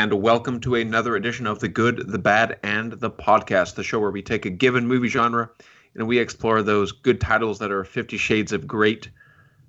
[0.00, 4.00] and welcome to another edition of The Good, the Bad, and the Podcast, the show
[4.00, 5.50] where we take a given movie genre
[5.94, 9.10] and we explore those good titles that are Fifty Shades of Great,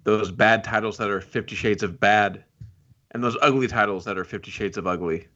[0.05, 2.45] those bad titles that are Fifty Shades of Bad,
[3.11, 5.27] and those ugly titles that are Fifty Shades of Ugly.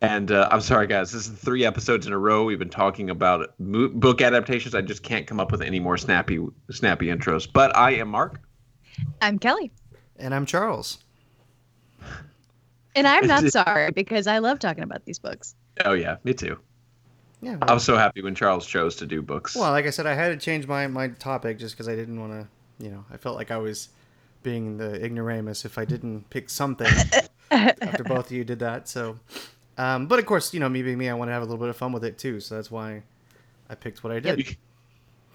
[0.00, 3.10] And uh, I'm sorry, guys, this is three episodes in a row we've been talking
[3.10, 4.74] about mo- book adaptations.
[4.74, 7.46] I just can't come up with any more snappy, snappy intros.
[7.50, 8.40] But I am Mark.
[9.20, 9.70] I'm Kelly.
[10.16, 10.98] And I'm Charles.
[12.94, 15.54] And I'm not sorry because I love talking about these books.
[15.84, 16.58] Oh yeah, me too.
[17.40, 17.58] Yeah.
[17.62, 19.56] I was so happy when Charles chose to do books.
[19.56, 22.20] Well, like I said, I had to change my, my topic just because I didn't
[22.20, 23.88] want to, you know, I felt like I was
[24.44, 26.92] being the ignoramus if I didn't pick something
[27.50, 28.88] after both of you did that.
[28.88, 29.18] So,
[29.76, 31.58] um, but of course, you know, me being me, I want to have a little
[31.58, 32.38] bit of fun with it too.
[32.38, 33.02] So that's why
[33.68, 34.38] I picked what I did.
[34.38, 34.54] You,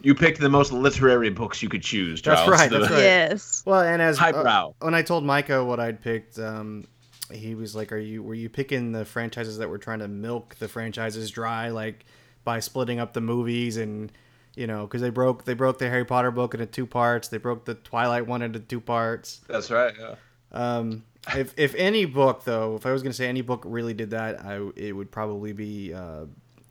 [0.02, 2.22] you picked the most literary books you could choose.
[2.22, 2.48] Charles.
[2.48, 2.72] That's right.
[2.72, 3.00] That's right.
[3.00, 3.64] Yes.
[3.66, 4.76] Well, and as uh, Highbrow.
[4.80, 6.88] when I told Micah what I'd picked, um,
[7.32, 10.56] he was like, "Are you were you picking the franchises that were trying to milk
[10.60, 12.06] the franchises dry, like
[12.44, 14.12] by splitting up the movies and
[14.56, 17.38] you know, because they broke they broke the Harry Potter book into two parts, they
[17.38, 19.42] broke the Twilight one into two parts.
[19.48, 19.94] That's right.
[20.00, 20.16] Yeah.
[20.52, 21.04] Um,
[21.36, 24.44] if if any book though, if I was gonna say any book really did that,
[24.44, 26.26] I it would probably be uh,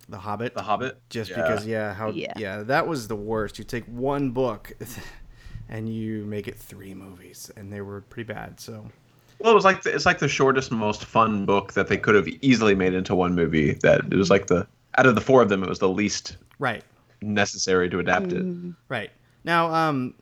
[0.09, 0.55] the Hobbit.
[0.55, 0.99] The Hobbit.
[1.11, 1.37] Just Yeah.
[1.43, 2.33] because, yeah, how Yeah.
[2.37, 2.63] yeah.
[2.65, 3.59] that was the worst.
[3.59, 4.73] You take one book
[5.69, 8.59] and you make it three movies, and they were pretty bad.
[8.59, 8.91] So
[9.39, 12.15] Well, it was like the, it's like the shortest, most fun book that they could
[12.15, 13.73] have easily made into one movie.
[13.75, 16.37] That it was like the out of the four of them, it was the least
[16.59, 16.83] right,
[17.21, 18.45] necessary to adapt it.
[18.89, 19.11] right.
[19.45, 20.15] Now, um,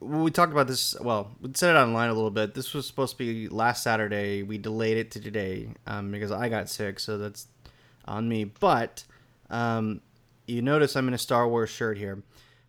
[0.00, 0.98] we talked about this.
[1.00, 2.54] Well, we said it online a little bit.
[2.54, 4.42] This was supposed to be last Saturday.
[4.42, 7.48] We delayed it to today um, because I got sick, so that's
[8.04, 8.44] on me.
[8.44, 9.04] But
[9.50, 10.00] um,
[10.46, 12.22] you notice I'm in a Star Wars shirt here.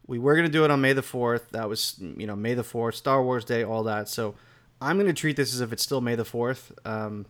[0.08, 1.50] We were gonna do it on May the fourth.
[1.52, 4.08] That was you know May the fourth, Star Wars Day, all that.
[4.08, 4.36] So
[4.82, 6.72] I'm gonna treat this as if it's still May the fourth.
[6.86, 7.26] Um,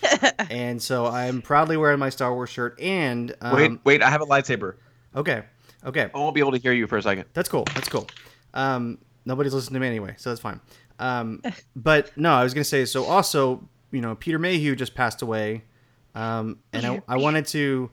[0.50, 2.80] and so I'm proudly wearing my Star Wars shirt.
[2.80, 4.02] And um, wait, wait!
[4.02, 4.76] I have a lightsaber.
[5.16, 5.44] okay,
[5.84, 7.26] okay, I won't be able to hear you for a second.
[7.32, 7.64] that's cool.
[7.74, 8.06] That's cool.
[8.54, 10.60] Um, nobody's listening to me anyway, so that's fine.
[10.98, 11.42] Um,
[11.74, 13.04] but no, I was gonna say so.
[13.04, 15.64] Also, you know, Peter Mayhew just passed away,
[16.14, 17.90] um, and I, I wanted to,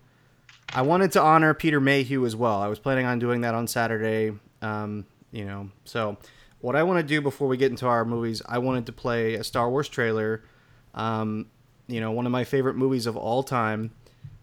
[0.74, 2.62] I wanted to honor Peter Mayhew as well.
[2.62, 4.34] I was planning on doing that on Saturday.
[4.62, 6.18] Um, you know, so
[6.60, 9.36] what I want to do before we get into our movies, I wanted to play
[9.36, 10.44] a Star Wars trailer.
[10.94, 11.48] Um,
[11.88, 13.92] you know, one of my favorite movies of all time.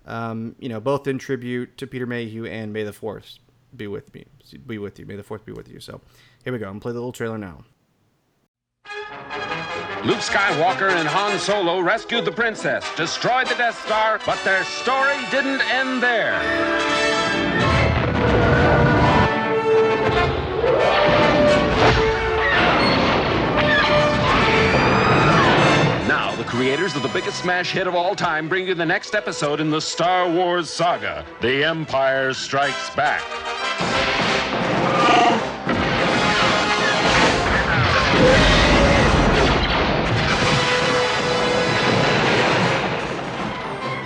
[0.07, 3.39] Um, you know, both in tribute to Peter Mayhew and May the Fourth
[3.75, 4.27] be with me,
[4.67, 5.07] be with you.
[5.07, 5.81] May the Fourth be with you.
[5.81, 6.01] So,
[6.45, 6.67] here we go.
[6.67, 7.65] I'm gonna play the little trailer now.
[10.05, 15.17] Luke Skywalker and Han Solo rescued the princess, destroyed the Death Star, but their story
[15.31, 16.39] didn't end there.
[26.55, 29.71] Creators of the biggest smash hit of all time bring you the next episode in
[29.71, 33.21] the Star Wars saga The Empire Strikes Back.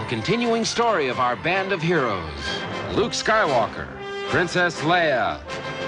[0.01, 2.33] The continuing story of our band of heroes
[2.95, 3.89] Luke Skywalker,
[4.31, 5.39] Princess Leia,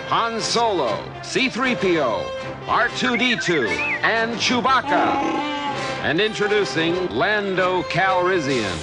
[0.09, 2.23] Han Solo, C3PO,
[2.67, 3.67] R2D2,
[4.03, 5.60] and Chewbacca.
[6.03, 8.75] And introducing Lando Calrissian.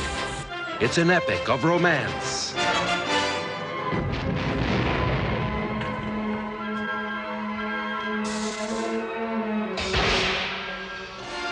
[0.80, 2.54] It's an epic of romance.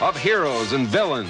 [0.01, 1.29] Of heroes and villains.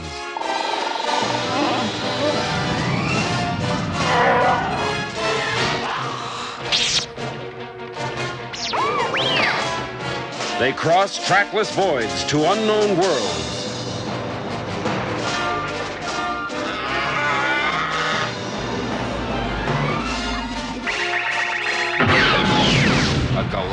[10.60, 13.55] They cross trackless voids to unknown worlds.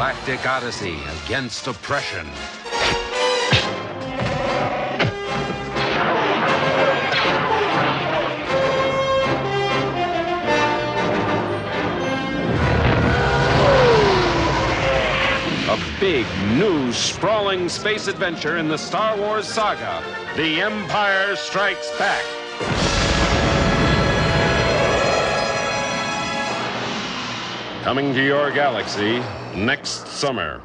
[0.02, 2.26] Galactic odyssey against oppression.
[15.69, 16.26] A big,
[16.58, 20.02] new, sprawling space adventure in the Star Wars saga
[20.34, 22.91] The Empire Strikes Back.
[27.82, 29.20] Coming to your galaxy
[29.56, 30.62] next summer.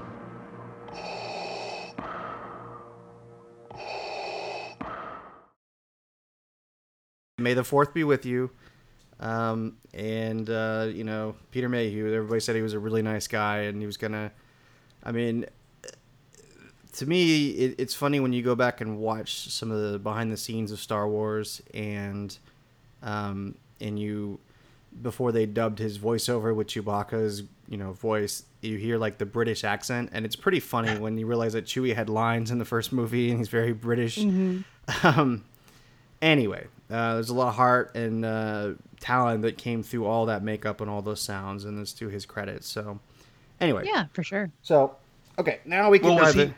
[7.39, 8.51] May the Fourth be with you.
[9.19, 12.13] Um, and uh, you know Peter Mayhew.
[12.13, 14.31] Everybody said he was a really nice guy, and he was gonna.
[15.03, 15.47] I mean,
[16.93, 20.31] to me, it, it's funny when you go back and watch some of the behind
[20.31, 22.37] the scenes of Star Wars, and
[23.01, 24.39] um, and you
[25.01, 29.63] before they dubbed his voiceover with Chewbacca's you know voice, you hear like the British
[29.63, 32.91] accent, and it's pretty funny when you realize that Chewie had lines in the first
[32.93, 34.17] movie and he's very British.
[35.03, 35.43] Um,
[36.21, 38.71] anyway, uh, there's a lot of heart and uh,
[39.01, 42.25] talent that came through all that makeup and all those sounds, and it's to his
[42.25, 42.63] credit.
[42.63, 42.99] So,
[43.59, 44.49] anyway, Yeah, for sure.
[44.61, 44.95] So,
[45.37, 46.55] okay, now we can Well, was dive he- in.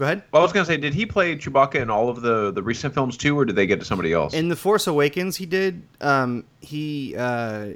[0.00, 0.22] Go ahead.
[0.32, 2.94] Well, I was gonna say, did he play Chewbacca in all of the the recent
[2.94, 4.32] films too, or did they get to somebody else?
[4.32, 5.82] In the Force Awakens, he did.
[6.00, 7.74] Um, he uh,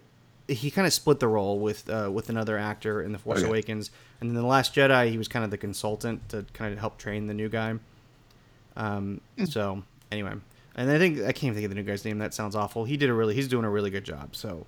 [0.48, 3.48] he kind of split the role with uh, with another actor in the Force Okay.
[3.48, 3.90] Awakens,
[4.22, 6.96] and then the Last Jedi, he was kind of the consultant to kind of help
[6.96, 7.74] train the new guy.
[8.74, 10.32] Um, so anyway,
[10.76, 12.16] and I think I can't even think of the new guy's name.
[12.16, 12.86] That sounds awful.
[12.86, 13.34] He did a really.
[13.34, 14.34] He's doing a really good job.
[14.34, 14.64] So,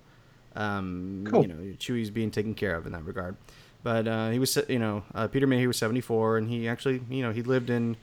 [0.55, 1.41] um, Cool.
[1.41, 3.35] you know, Chewie's being taken care of in that regard.
[3.83, 7.01] But uh, he was, you know, uh, Peter Mayhew was seventy four, and he actually,
[7.09, 7.95] you know, he lived in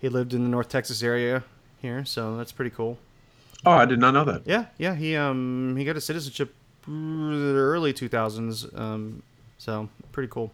[0.00, 1.42] he lived in the North Texas area
[1.80, 2.98] here, so that's pretty cool.
[3.66, 4.42] oh, I did not know that.
[4.46, 4.94] Yeah, yeah.
[4.94, 6.54] He um he got a citizenship
[6.88, 8.66] early two thousands.
[8.74, 9.22] Um,
[9.58, 10.52] so pretty cool.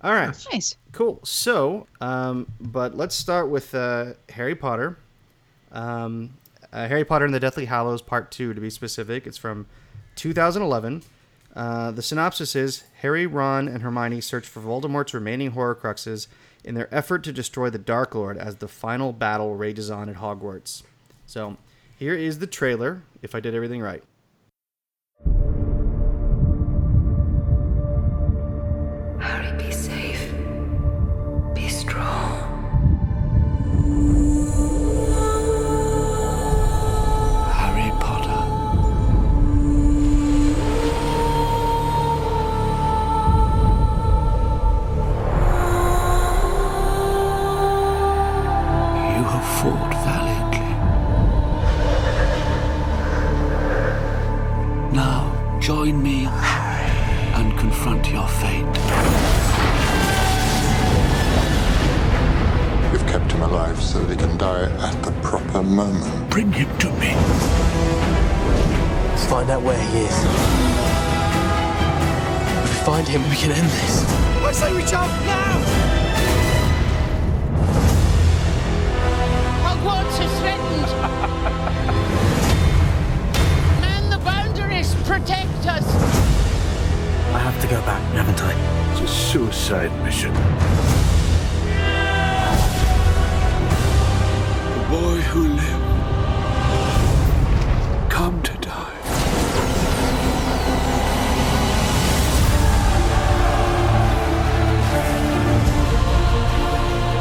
[0.00, 0.76] All right, Nice.
[0.92, 1.18] cool.
[1.24, 4.96] So, um, but let's start with uh, Harry Potter.
[5.72, 6.34] Um,
[6.72, 9.26] uh, Harry Potter and the Deathly Hallows Part Two, to be specific.
[9.26, 9.66] It's from
[10.14, 11.02] 2011.
[11.58, 16.28] Uh, the synopsis is Harry, Ron, and Hermione search for Voldemort's remaining Horcruxes
[16.62, 20.14] in their effort to destroy the Dark Lord as the final battle rages on at
[20.14, 20.84] Hogwarts.
[21.26, 21.56] So,
[21.98, 23.02] here is the trailer.
[23.22, 24.04] If I did everything right.
[63.98, 66.30] So that he can die at the proper moment.
[66.30, 67.12] Bring him to me.
[69.10, 70.16] Let's find out where he is.
[72.62, 74.04] If we find him, we can end this.
[74.44, 75.54] I say we jump now!
[79.64, 80.90] Hogwarts is threatened.
[83.82, 85.86] Man the boundaries, protect us.
[87.34, 88.52] I have to go back, haven't I?
[88.92, 90.32] It's a suicide mission.
[94.98, 95.84] The boy who lived.
[98.10, 98.94] Come to die.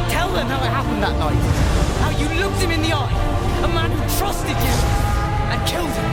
[0.10, 1.44] Tell them how it happened that night.
[2.02, 3.14] How you looked him in the eye.
[3.64, 4.76] A man who trusted you
[5.52, 6.10] and killed him.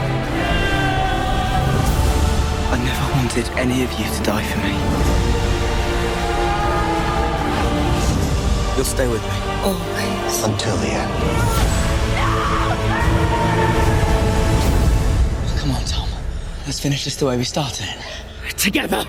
[2.73, 5.24] I never wanted any of you to die for me.
[8.85, 9.29] You'll stay with me.
[9.63, 10.43] Always.
[10.43, 11.11] Until the end.
[15.57, 16.07] Come on, Tom.
[16.67, 17.87] Let's finish this the way we started.
[18.57, 19.03] Together.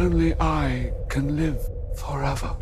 [0.00, 1.60] Only I can live
[1.94, 2.56] forever.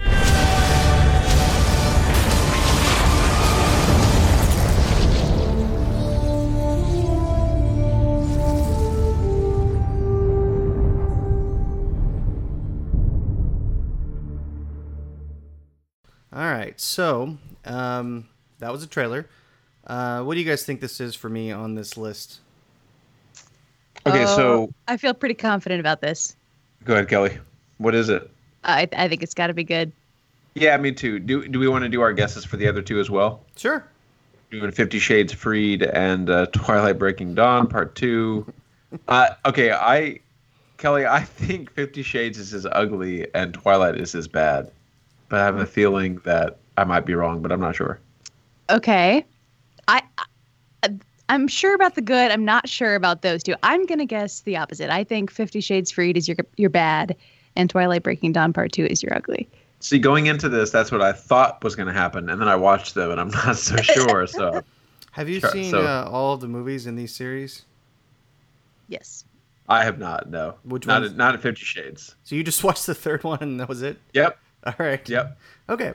[16.32, 18.28] All right, so um,
[18.58, 19.28] that was a trailer.
[19.86, 22.40] Uh, what do you guys think this is for me on this list?
[24.04, 26.34] Okay, so I feel pretty confident about this.
[26.84, 27.38] Go ahead, Kelly.
[27.78, 28.30] What is it?
[28.64, 29.92] I I think it's got to be good.
[30.54, 31.18] Yeah, me too.
[31.18, 33.44] Do do we want to do our guesses for the other two as well?
[33.56, 33.84] Sure.
[34.50, 38.52] Doing Fifty Shades Freed and uh, Twilight Breaking Dawn Part Two.
[39.06, 40.18] Uh, okay, I
[40.78, 44.70] Kelly, I think Fifty Shades is as ugly and Twilight is as bad,
[45.28, 48.00] but I have a feeling that I might be wrong, but I'm not sure.
[48.70, 49.26] Okay,
[49.88, 50.24] I, I
[51.28, 52.30] I'm sure about the good.
[52.30, 53.54] I'm not sure about those two.
[53.62, 54.90] I'm gonna guess the opposite.
[54.90, 57.14] I think Fifty Shades Freed is your your bad,
[57.56, 59.48] and Twilight Breaking Dawn Part Two is your ugly.
[59.80, 62.56] See, going into this, that's what I thought was going to happen, and then I
[62.56, 64.26] watched them, and I'm not so sure.
[64.26, 64.62] So
[65.12, 67.64] Have you Sure, seen so- uh, all of the movies in these series?
[68.88, 69.24] Yes.
[69.68, 70.30] I have not.
[70.30, 71.12] No, Which not ones?
[71.12, 72.14] at, not at Fifty Shades.
[72.24, 73.98] So you just watched the third one and that was it?
[74.14, 74.38] Yep.
[74.64, 75.06] All right.
[75.08, 75.38] Yep.
[75.68, 75.92] Okay.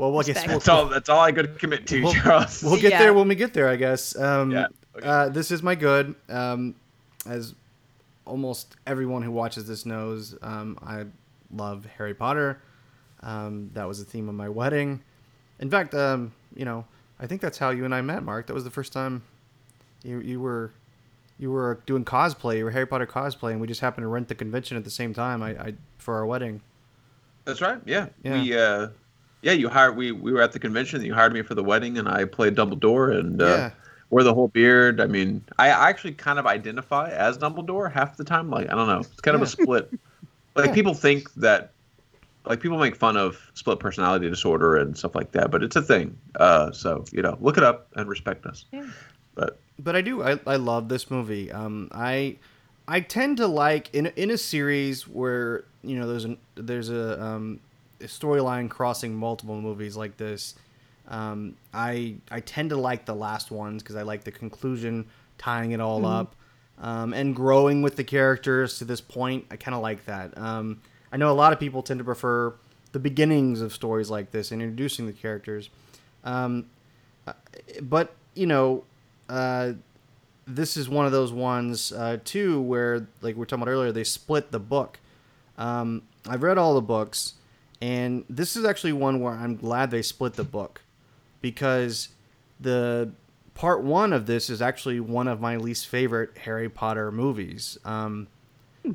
[0.00, 0.86] Well, well, I guess we'll, That's all.
[0.86, 2.62] That's all I could commit to, We'll- Charles.
[2.62, 2.98] we'll get Yeah.
[3.00, 4.16] there when we get there, I guess.
[4.16, 4.66] Um, Yeah,
[4.96, 5.06] okay.
[5.06, 6.14] uh, this is my good.
[6.28, 6.74] Um,
[7.26, 7.54] as
[8.24, 11.04] almost everyone who watches this knows, um, I
[11.54, 12.60] love Harry Potter.
[13.22, 15.02] Um, that was the theme of my wedding.
[15.58, 16.86] In fact, um, you know,
[17.18, 18.46] I think that's how you and I met, Mark.
[18.46, 19.22] That was the first time
[20.02, 20.70] you you were
[21.38, 22.56] you were doing cosplay.
[22.58, 24.90] You were Harry Potter cosplay, and we just happened to rent the convention at the
[24.90, 25.42] same time.
[25.42, 26.62] I, I for our wedding.
[27.44, 27.80] That's right.
[27.84, 28.06] Yeah.
[28.22, 28.40] Yeah.
[28.42, 28.56] We.
[28.56, 28.88] Uh,
[29.42, 29.52] yeah.
[29.52, 29.96] You hired.
[29.96, 31.02] We we were at the convention.
[31.02, 33.70] You hired me for the wedding, and I played Dumbledore and uh, Yeah.
[34.10, 35.00] wore the whole beard.
[35.00, 38.50] I mean, I actually kind of identify as Dumbledore half the time.
[38.50, 39.00] Like I don't know.
[39.00, 39.90] It's kind of a split.
[40.56, 40.74] Like Yeah.
[40.74, 41.72] people think that.
[42.46, 45.82] Like people make fun of split personality disorder and stuff like that, but it's a
[45.82, 46.16] thing.
[46.36, 48.64] Uh, so you know, look it up and respect us.
[48.72, 48.86] Yeah.
[49.34, 50.22] But but I do.
[50.22, 51.52] I, I love this movie.
[51.52, 52.38] Um, I
[52.88, 57.22] I tend to like in in a series where you know there's an there's a,
[57.22, 57.69] um, a
[58.00, 60.54] storyline crossing multiple movies like this.
[61.08, 65.06] Um, I I tend to like the last ones because I like the conclusion,
[65.38, 66.36] tying it all up,
[66.78, 69.46] um, and growing with the characters to this point.
[69.50, 70.36] I kind of like that.
[70.38, 70.80] Um,
[71.12, 72.54] I know a lot of people tend to prefer
[72.92, 75.70] the beginnings of stories like this and introducing the characters.
[76.24, 76.66] Um,
[77.26, 77.32] uh,
[77.82, 78.84] but you know,
[79.28, 79.72] uh,
[80.46, 83.92] this is one of those ones uh, too where, like we were talking about earlier,
[83.92, 84.98] they split the book.
[85.58, 87.34] Um, I've read all the books,
[87.80, 90.82] and this is actually one where I'm glad they split the book
[91.40, 92.08] because
[92.60, 93.12] the
[93.54, 97.78] part one of this is actually one of my least favorite Harry Potter movies.
[97.84, 98.28] Um,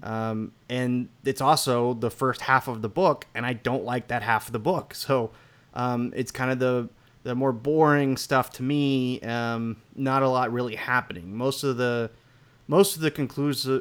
[0.04, 4.24] um, and it's also the first half of the book, and I don't like that
[4.24, 4.94] half of the book.
[4.96, 5.32] So
[5.74, 6.90] um, it's kind of the
[7.24, 9.20] the more boring stuff to me.
[9.22, 11.36] Um, not a lot really happening.
[11.36, 12.12] Most of the
[12.68, 13.10] most of the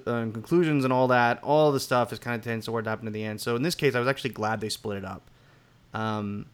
[0.06, 3.12] uh, conclusions and all that, all the stuff is kind of tends toward happen at
[3.12, 3.40] the end.
[3.40, 5.30] So in this case, I was actually glad they split it up.
[5.94, 6.46] Um,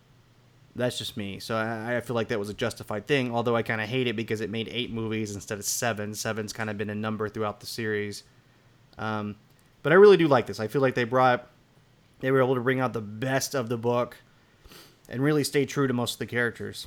[0.77, 1.41] that's just me.
[1.41, 3.35] So I, I feel like that was a justified thing.
[3.35, 6.15] Although I kind of hate it because it made eight movies instead of seven.
[6.15, 8.23] Seven's kind of been a number throughout the series.
[8.97, 9.37] Um,
[9.83, 10.61] but I really do like this.
[10.61, 11.49] I feel like they brought,
[12.21, 14.19] they were able to bring out the best of the book,
[15.09, 16.87] and really stay true to most of the characters.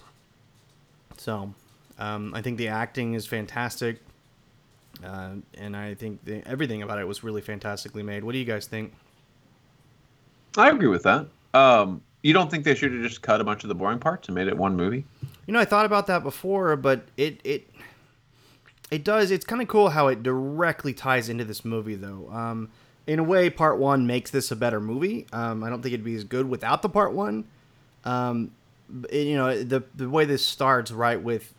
[1.18, 1.54] So,
[1.98, 4.00] um, I think the acting is fantastic,
[5.04, 8.24] uh, and I think the, everything about it was really fantastically made.
[8.24, 8.94] What do you guys think?
[10.58, 11.28] I agree with that.
[11.54, 14.28] Um, you don't think they should have just cut a bunch of the boring parts
[14.28, 15.06] and made it one movie?
[15.46, 17.70] You know, I thought about that before, but it it
[18.92, 19.32] it does.
[19.32, 22.30] It's kind of cool how it directly ties into this movie, though.
[22.32, 22.70] Um,
[23.08, 25.28] in a way, part one makes this a better movie.
[25.34, 27.46] Um, I don't think it'd be as good without the part one.
[28.06, 28.52] Um,
[29.02, 31.54] b- you know, the the way this starts right with,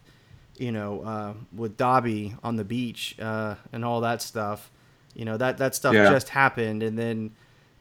[0.58, 4.70] you know, uh, with Dobby on the beach uh, and all that stuff.
[5.14, 6.10] You know that that stuff Yeah.
[6.10, 7.30] just happened, and then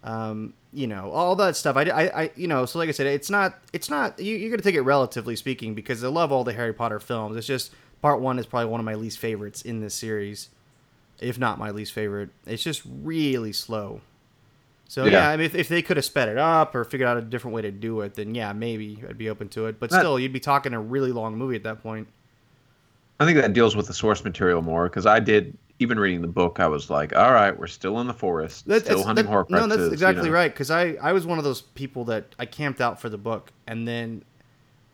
[0.03, 1.75] um, you know all that stuff.
[1.77, 4.19] I, I, I, you know, so like I said, it's not, it's not.
[4.19, 7.35] You, you're gonna take it relatively speaking because I love all the Harry Potter films.
[7.37, 10.49] It's just part one is probably one of my least favorites in this series,
[11.19, 12.29] if not my least favorite.
[12.45, 14.01] It's just really slow.
[14.87, 15.29] So yeah, Yeah.
[15.29, 17.55] I mean, if, if they could have sped it up or figured out a different
[17.55, 19.79] way to do it, then yeah, maybe I'd be open to it.
[19.79, 22.07] But That- still, you'd be talking a really long movie at that point.
[23.23, 26.27] I think that deals with the source material more because I did even reading the
[26.27, 26.59] book.
[26.59, 29.49] I was like, all right, we're still in the forest, That's, still hunting that- horcruxes.
[29.49, 30.33] No, that's you exactly know.
[30.35, 30.51] right.
[30.53, 33.51] Because I, I was one of those people that I camped out for the book,
[33.67, 34.23] and then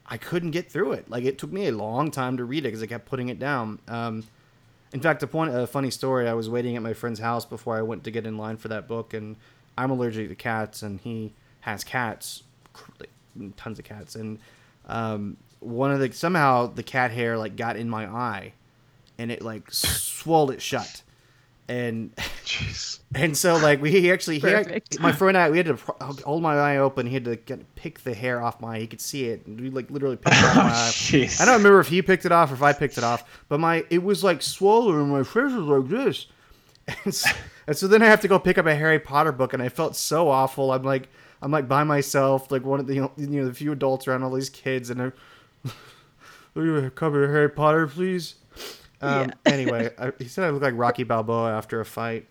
[0.06, 1.10] I couldn't get through it.
[1.10, 3.40] Like it took me a long time to read it because I kept putting it
[3.40, 3.80] down.
[3.88, 4.24] Um,
[4.94, 6.28] in fact, a point, a funny story.
[6.28, 8.70] I was waiting at my friend's house before I went to get in line for
[8.70, 9.36] that book, and
[9.78, 12.44] I'm allergic to cats, and he has cats,
[13.58, 14.40] tons of cats, and
[14.88, 18.54] um, one of the somehow the cat hair like got in my eye,
[19.18, 21.04] and it like swelled it shut,
[21.68, 23.00] and Jeez.
[23.16, 25.00] and so like we actually he Perfect.
[25.00, 25.78] my friend and I we had to
[26.26, 27.06] hold my eye open.
[27.06, 28.76] He had to get, pick the hair off my.
[28.76, 28.80] eye.
[28.80, 29.46] He could see it.
[29.46, 31.30] And we like literally picked it off my oh, eye.
[31.40, 33.60] I don't remember if he picked it off or if I picked it off, but
[33.60, 36.28] my it was like swollen and my face was like this.
[37.06, 37.30] And so,
[37.68, 39.70] and so then I have to go pick up a Harry Potter book, and I
[39.70, 40.72] felt so awful.
[40.72, 41.08] I'm like
[41.40, 44.08] I'm like by myself, like one of the you know, you know the few adults
[44.08, 45.14] around all these kids, and I'm.
[46.60, 48.36] Will you cover Harry Potter, please?
[49.02, 52.28] Um, Anyway, I, he said I look like Rocky Balboa after a fight.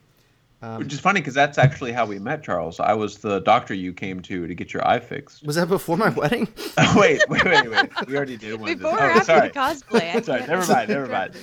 [0.60, 2.78] Um, Which is funny because that's actually how we met, Charles.
[2.78, 5.46] I was the doctor you came to to get your eye fixed.
[5.46, 6.46] Was that before my wedding?
[6.76, 7.90] Oh, wait, wait, wait, wait.
[8.06, 8.70] We already did one.
[8.70, 9.48] of Before or oh, after sorry.
[9.48, 10.14] the cosplay?
[10.14, 11.34] I sorry, never mind, never mind.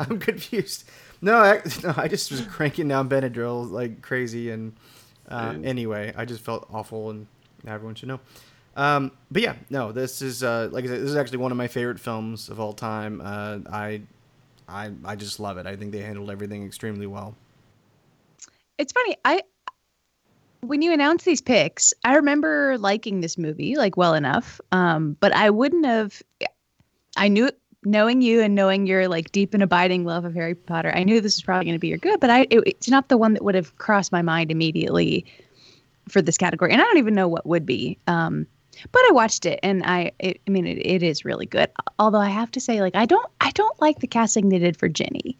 [0.00, 0.84] I'm confused.
[1.22, 4.74] No, I, no, I just was cranking down Benadryl like crazy, and
[5.28, 7.26] uh, anyway, I just felt awful, and
[7.66, 8.20] everyone should know.
[8.76, 11.58] Um, but yeah, no, this is uh, like I said, this is actually one of
[11.58, 13.20] my favorite films of all time.
[13.20, 14.02] Uh, I,
[14.68, 15.66] I, I just love it.
[15.66, 17.34] I think they handled everything extremely well.
[18.78, 19.16] It's funny.
[19.24, 19.42] I
[20.60, 25.34] when you announced these picks, I remember liking this movie like well enough, um, but
[25.34, 26.22] I wouldn't have.
[27.16, 27.50] I knew
[27.84, 30.92] knowing you and knowing your like deep and abiding love of Harry Potter.
[30.94, 33.08] I knew this was probably going to be your good, but I it, it's not
[33.08, 35.24] the one that would have crossed my mind immediately
[36.08, 37.98] for this category, and I don't even know what would be.
[38.06, 38.46] Um,
[38.92, 41.70] but I watched it, and I it, I mean it, it is really good.
[41.98, 44.76] Although I have to say, like I don't I don't like the casting they did
[44.76, 45.36] for Ginny.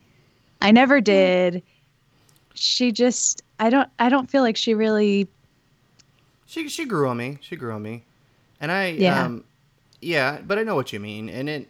[0.60, 1.62] I never did.
[2.54, 5.28] She just I don't I don't feel like she really
[6.46, 7.38] She she grew on me.
[7.40, 8.04] She grew on me,
[8.60, 9.24] and I Yeah.
[9.24, 9.44] um,
[10.00, 10.40] yeah.
[10.46, 11.68] But I know what you mean, and it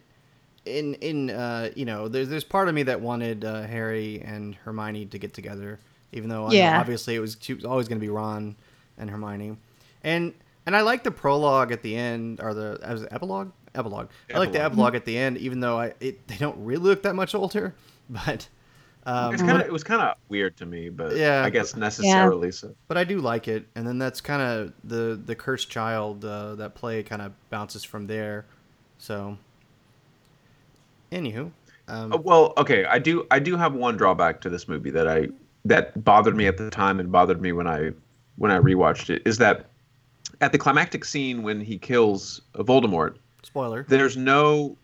[0.67, 4.55] in in uh, you know, there's there's part of me that wanted uh, Harry and
[4.55, 5.79] Hermione to get together,
[6.13, 6.79] even though I Yeah.
[6.81, 8.57] obviously it was, she was always going to be Ron
[8.99, 9.57] and Hermione,
[10.03, 10.33] and
[10.71, 14.09] and I like the prologue at the end or the as epilogue epilogue.
[14.33, 14.73] I like the Epilogue.
[14.73, 17.75] epilogue at the end, even though I it, they don't really look that much older,
[18.09, 18.49] but.
[19.05, 21.75] Um, It's kind of it was kind of weird to me, but Yeah, I guess
[21.75, 22.73] necessarily so.
[22.87, 26.55] but I do like it, and then that's kind of the the cursed child uh,
[26.55, 28.45] that play kind of bounces from there.
[28.99, 29.39] So,
[31.11, 31.51] anywho,
[31.89, 35.09] um, Uh, well, okay, I do I do have one drawback to this movie that
[35.09, 35.29] I
[35.65, 37.91] that bothered me at the time and bothered me when I
[38.37, 39.70] when I rewatched it is that
[40.41, 44.77] at the climactic scene when he kills Voldemort, spoiler, there's no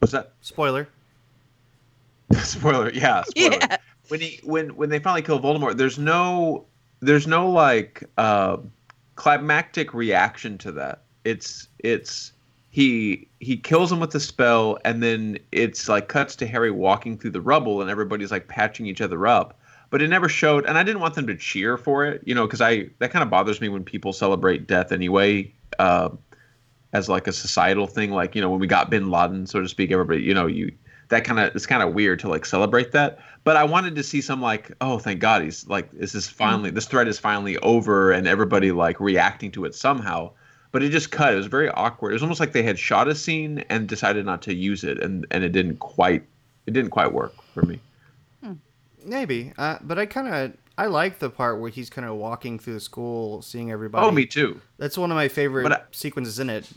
[0.00, 0.88] was that spoiler.
[2.42, 2.90] spoiler?
[2.92, 3.58] Yeah, spoiler.
[3.60, 3.76] Yeah.
[4.08, 6.64] When he when when they finally kill Voldemort, there's no
[7.00, 8.58] there's no like uh,
[9.16, 11.02] climactic reaction to that.
[11.24, 12.32] It's it's
[12.70, 17.18] he he kills him with the spell, and then it's like cuts to Harry walking
[17.18, 19.58] through the rubble, and everybody's like patching each other up.
[19.90, 22.46] But it never showed, and I didn't want them to cheer for it, you know,
[22.46, 26.10] because I that kind of bothers me when people celebrate death anyway, uh,
[26.92, 28.10] as like a societal thing.
[28.10, 30.72] Like you know, when we got Bin Laden, so to speak, everybody, you know, you
[31.08, 33.18] that kind of it's kind of weird to like celebrate that.
[33.44, 36.70] But I wanted to see some like, oh, thank God, he's like, this is finally
[36.70, 40.32] this threat is finally over, and everybody like reacting to it somehow.
[40.72, 41.32] But it just cut.
[41.32, 42.10] It was very awkward.
[42.10, 45.00] It was almost like they had shot a scene and decided not to use it,
[45.00, 46.24] and and it didn't quite
[46.66, 47.80] it didn't quite work for me.
[49.06, 52.58] Maybe, uh, but I kind of I like the part where he's kind of walking
[52.58, 54.04] through the school, seeing everybody.
[54.06, 54.60] Oh, me too.
[54.78, 56.68] That's one of my favorite I- sequences in it.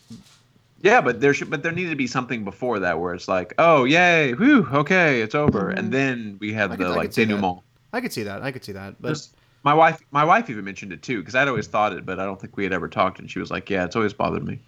[0.82, 3.54] Yeah, but there should, but there needed to be something before that where it's like,
[3.58, 7.14] oh, yay, whew, okay, it's over, and then we have I the could- like could
[7.16, 7.34] see that.
[7.34, 7.62] denouement.
[7.92, 8.42] I could see that.
[8.44, 8.94] I could see that.
[9.02, 9.32] But There's-
[9.64, 12.24] my wife, my wife even mentioned it too, because I'd always thought it, but I
[12.26, 14.60] don't think we had ever talked, and she was like, yeah, it's always bothered me.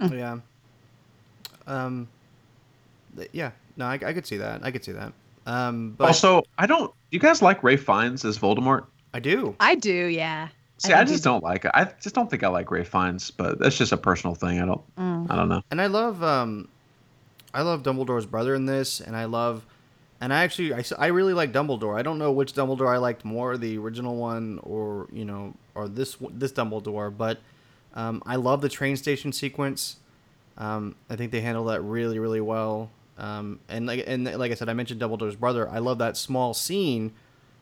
[0.00, 0.38] yeah,
[1.68, 2.08] um,
[3.32, 4.64] yeah, no, I, I could see that.
[4.64, 5.12] I could see that.
[5.46, 6.90] Um, but also, I don't.
[6.90, 8.86] Do you guys like Ralph Fiennes as Voldemort?
[9.14, 9.56] I do.
[9.60, 10.48] I do, yeah.
[10.78, 11.70] See, I, think just don't like it.
[11.72, 14.60] I just don't think I like Ralph Fiennes, but that's just a personal thing.
[14.60, 14.96] I don't.
[14.96, 15.30] Mm.
[15.30, 15.62] I don't know.
[15.70, 16.68] and I love um,
[17.54, 19.64] I love Dumbledore's brother in this, and I love,
[20.20, 21.98] and I actually I, I really like Dumbledore.
[21.98, 25.88] I don't know which Dumbledore I liked more, the original one or you know or
[25.88, 27.38] this this Dumbledore, but
[27.94, 29.96] um, I love the train station sequence.
[30.58, 32.90] Um, I think they handle that really really well.
[33.18, 35.68] Um, and like and like I said, I mentioned Dumbledore's brother.
[35.68, 37.12] I love that small scene.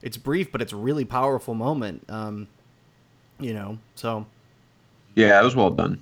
[0.03, 2.05] It's brief, but it's a really powerful moment.
[2.09, 2.49] Um,
[3.40, 4.27] you know, so
[5.14, 6.01] Yeah, it was well done.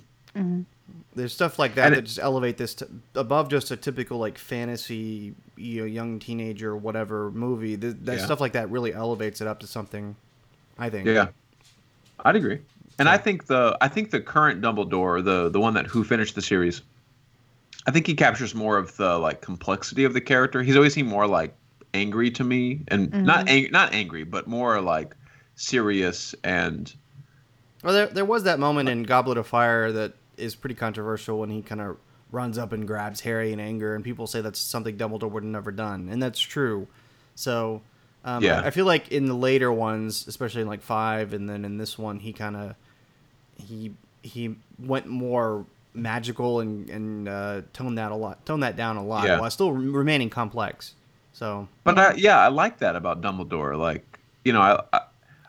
[1.15, 4.17] there's stuff like that And that it- just elevate this to, above just a typical
[4.17, 7.77] like fantasy, you know, young teenager whatever movie.
[7.77, 8.25] Th- that Yeah.
[8.25, 10.15] stuff like that really elevates it up to something.
[10.77, 11.07] I think.
[11.07, 11.27] Yeah,
[12.25, 12.59] I'd agree.
[12.99, 16.33] And I think the I think the current Dumbledore, the the one that who finished
[16.35, 16.81] the series,
[17.85, 20.61] I think he captures more of the like complexity of the character.
[20.63, 21.55] He's always seemed more like
[21.93, 25.15] angry to me, and not ang- not angry, but more like
[25.55, 26.93] serious and
[27.83, 31.49] Well, there, there was that moment in Goblet of Fire that is pretty controversial when
[31.49, 31.97] he kind of
[32.31, 35.51] runs up and grabs Harry in anger, and people say that's something Dumbledore would have
[35.51, 36.87] never done, and that's true.
[37.35, 37.81] So,
[38.25, 38.61] um, Yeah.
[38.61, 41.77] I, I feel like in the later ones, especially in like five, and then in
[41.77, 42.75] this one, he kind of
[43.57, 43.93] he
[44.23, 49.03] he went more magical and and uh, toned that a lot, toned that down a
[49.03, 49.39] lot, Yeah.
[49.39, 50.95] while still re- remaining complex.
[51.33, 53.77] So, But I, yeah, I like that about Dumbledore.
[53.77, 55.01] Like, you know, I, I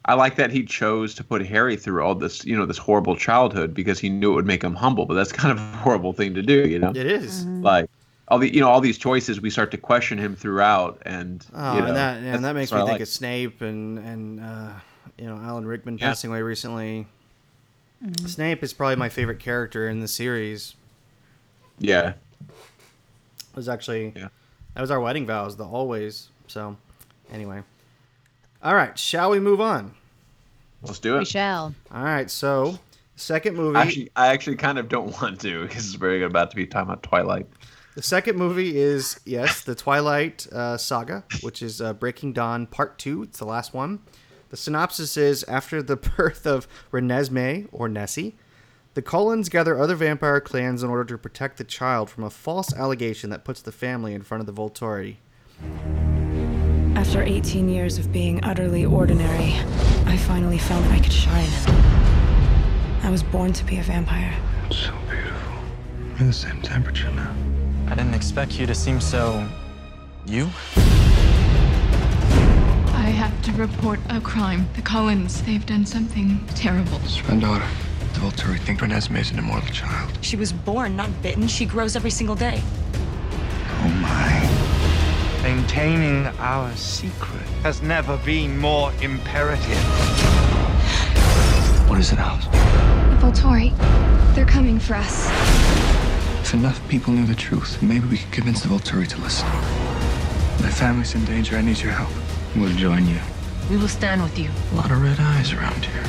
[0.07, 3.17] I like that he chose to put Harry through all this, you know, this horrible
[3.17, 5.07] childhood because he knew it would make him humble.
[5.07, 6.91] But that's kind of a horrible thing to do, you know.
[6.91, 7.45] it is.
[7.47, 7.89] Like
[8.29, 11.75] all the, you know, all these choices, we start to question him throughout, and Oh,
[11.75, 13.01] you know, and that that's- and that makes me think like.
[13.03, 14.71] of Snape and and uh,
[15.19, 16.09] you know Alan Rickman Yeah.
[16.09, 17.07] passing away recently.
[18.27, 20.75] Snape is probably my favorite character in the series.
[21.79, 22.14] Yeah,
[22.49, 24.29] It was actually Yeah.
[24.75, 26.29] that was our wedding vows, the always.
[26.47, 26.77] So
[27.33, 27.62] anyway,
[28.62, 29.95] all right, shall we move on?
[30.83, 31.21] let's do it.
[31.21, 31.75] We shall.
[31.90, 32.79] All right, so
[33.17, 33.79] second movie.
[33.79, 36.88] Actually, I actually kind of don't want to because it's very about to be talking
[36.90, 37.47] about Twilight.
[37.95, 42.99] The second movie is yes, the Twilight uh, Saga, which is uh, Breaking Dawn Part
[42.99, 43.23] Two.
[43.23, 44.01] It's the last one.
[44.55, 48.37] The synopsis is after the birth of Renesmee or Nessie,
[48.95, 52.73] the Cullens gather other vampire clans in order to protect the child from a false
[52.73, 55.17] allegation that puts the family in front of the Volturi.
[56.97, 59.55] After 18 years of being utterly ordinary,
[60.07, 61.51] I finally found I could shine.
[63.03, 64.40] I was born to be a vampire.
[64.71, 65.55] So beautiful.
[66.12, 67.35] We're the same temperature now.
[67.88, 69.49] I didn't expect you to seem so.
[70.27, 70.49] you?
[73.25, 74.69] I have to report a crime.
[74.75, 76.99] The Cullens, they've done something terrible.
[77.05, 77.65] It's my daughter.
[78.13, 80.19] The Volturi think Renesmee is an immortal child.
[80.21, 81.49] She was born, not bitten.
[81.49, 82.63] She grows every single day.
[83.81, 85.43] Oh my.
[85.43, 89.85] Maintaining our secret has never been more imperative.
[91.89, 92.45] What is it, Alice?
[92.45, 93.75] The Volturi,
[94.35, 95.31] they're coming for us.
[96.43, 99.49] If enough people knew the truth, maybe we could convince the Volturi to listen.
[100.61, 101.57] My family's in danger.
[101.57, 102.24] I need your help.
[102.57, 103.19] We'll join you.
[103.69, 104.49] We will stand with you.
[104.73, 106.03] A lot of red eyes around here.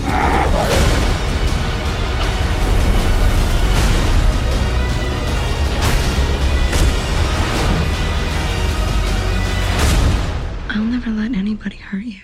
[10.70, 12.22] I'll never let anybody hurt you.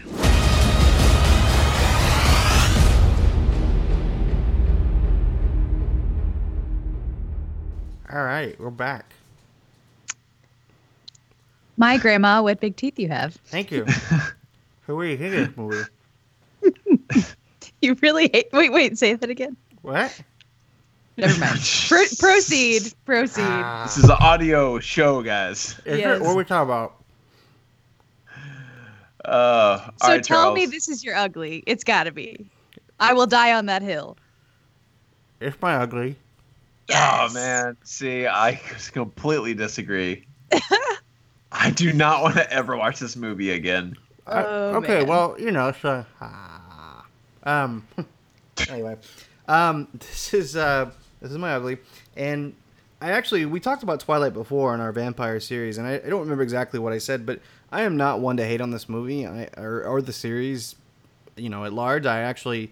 [8.13, 9.13] All right, we're back.
[11.81, 13.33] My grandma, what big teeth you have.
[13.45, 13.85] Thank you.
[14.85, 15.83] Who are you thinking of movie?
[17.81, 18.49] You really hate.
[18.53, 18.99] Wait, wait.
[18.99, 19.57] Say that again.
[19.81, 20.21] What?
[21.17, 21.59] Never mind.
[21.87, 22.93] Pro- proceed.
[23.05, 23.65] Proceed.
[23.85, 25.79] This is an audio show, guys.
[25.85, 26.19] Is Yes.
[26.19, 26.21] it?
[26.21, 26.97] What are we talking about?
[29.25, 31.63] Uh, so all right, tell me this is your ugly.
[31.65, 32.45] It's got to be.
[32.99, 34.15] I will die on that hill.
[35.39, 36.15] It's my ugly.
[36.93, 40.27] Oh man, see, I completely disagree.
[41.51, 43.95] I do not want to ever watch this movie again.
[44.25, 45.07] Uh, Oh, okay, man.
[45.07, 47.05] well, you know, so ah.
[47.43, 47.85] um
[48.69, 48.97] anyway,
[49.47, 51.77] um this is uh this is my ugly
[52.15, 52.53] and
[53.01, 56.21] I actually we talked about Twilight before in our vampire series and I, I don't
[56.21, 57.39] remember exactly what I said, but
[57.71, 60.75] I am not one to hate on this movie I, or or the series,
[61.35, 62.05] you know, at large.
[62.05, 62.71] I actually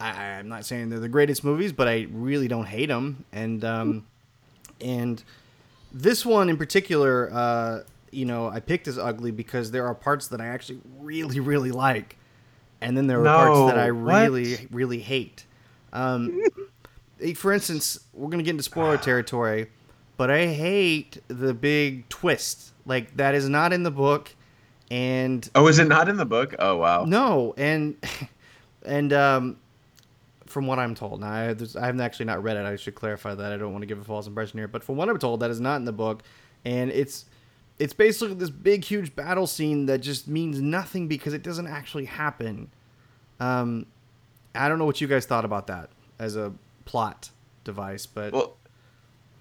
[0.00, 3.64] I, I'm not saying they're the greatest movies, but I really don't hate them and
[3.64, 4.06] um
[4.80, 5.22] and
[5.92, 7.80] this one in particular, uh,
[8.12, 11.70] you know, I picked as ugly because there are parts that I actually really, really
[11.72, 12.16] like,
[12.80, 14.22] and then there are parts that I No, what?
[14.30, 15.44] really, really hate.
[15.92, 16.42] Um,
[17.20, 19.68] eh, for instance, we're gonna get into spoiler territory,
[20.16, 22.72] but I hate the big twist.
[22.86, 24.34] Like that is not in the book,
[24.90, 26.54] and Oh, is it not in the book?
[26.58, 27.04] Oh wow.
[27.04, 27.96] no, and
[28.84, 29.56] and um,
[30.46, 32.64] from what I'm told, now I, I haven't actually not read it.
[32.64, 33.52] I should clarify that.
[33.52, 35.50] I don't want to give a false impression here, but from what I'm told, that
[35.50, 36.22] is not in the book,
[36.64, 37.26] and it's
[37.78, 42.06] it's basically this big, huge battle scene that just means nothing because it doesn't actually
[42.06, 42.70] happen.
[43.40, 43.86] Um,
[44.54, 46.52] I don't know what you guys thought about that as a
[46.84, 47.30] plot
[47.64, 48.56] device, but Well,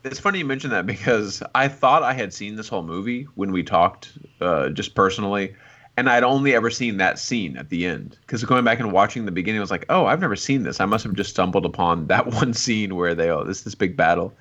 [0.04, 3.52] it's funny you mention that because I thought I had seen this whole movie when
[3.52, 5.56] we talked, uh, just personally,
[5.96, 8.18] and I'd only ever seen that scene at the end.
[8.22, 10.80] Because going back and watching the beginning, I was like, "Oh, I've never seen this.
[10.80, 13.98] I must have just stumbled upon that one scene where they oh, this this big
[13.98, 14.34] battle."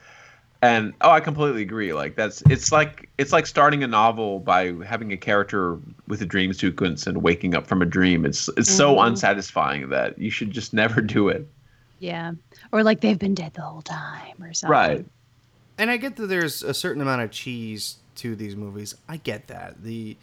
[0.66, 1.92] And oh, I completely agree.
[1.92, 6.26] Like that's it's like it's like starting a novel by having a character with a
[6.26, 8.24] dream sequence and waking up from a dream.
[8.24, 9.06] It's it's so Mhm.
[9.08, 11.46] unsatisfying that you should just never do it.
[11.98, 12.32] Yeah.
[12.72, 14.70] Or like they've been dead the whole time or something.
[14.72, 15.06] Right.
[15.78, 18.94] and I get that there's a certain amount of cheese to these movies.
[19.08, 19.82] I get that.
[19.82, 20.16] The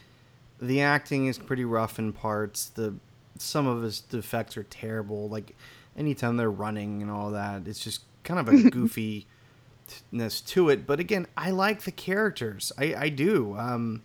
[0.59, 2.65] the acting is pretty rough in parts.
[2.65, 2.95] The
[3.37, 5.29] some of his effects are terrible.
[5.29, 5.55] Like
[5.97, 9.25] anytime they're running and all that, it's just kind of a goofiness
[10.47, 10.85] to it.
[10.85, 12.71] But again, I like the characters.
[12.77, 13.55] I I do.
[13.57, 14.01] Um,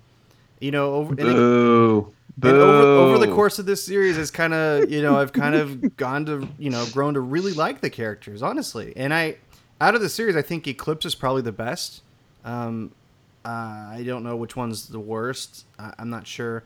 [0.61, 2.15] you know, over and Boo.
[2.43, 5.55] and over, over the course of this series, it's kind of you know I've kind
[5.55, 9.37] of gone to you know grown to really like the characters honestly, and I
[9.81, 12.03] out of the series I think Eclipse is probably the best.
[12.45, 12.93] Um,
[13.45, 15.65] uh, I don't know which one's the worst.
[15.79, 16.65] I, I'm not sure.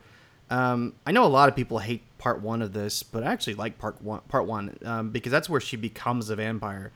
[0.49, 3.55] Um, I know a lot of people hate part one of this, but I actually
[3.55, 4.21] like part one.
[4.27, 6.91] Part one um, because that's where she becomes a vampire,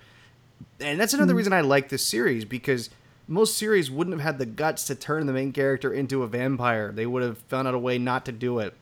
[0.79, 1.37] and that's another Mm.
[1.37, 2.89] reason I like this series because
[3.27, 6.91] most series wouldn't have had the guts to turn the main character into a vampire.
[6.91, 8.73] They would have found out a way not to do it.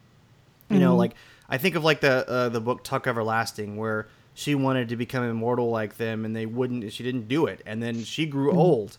[0.69, 0.99] You know, Mhm.
[0.99, 1.15] like
[1.49, 5.23] I think of like the uh, the book Tuck Everlasting, where she wanted to become
[5.23, 6.91] immortal like them, and they wouldn't.
[6.91, 8.57] She didn't do it, and then she grew Mhm.
[8.57, 8.97] old.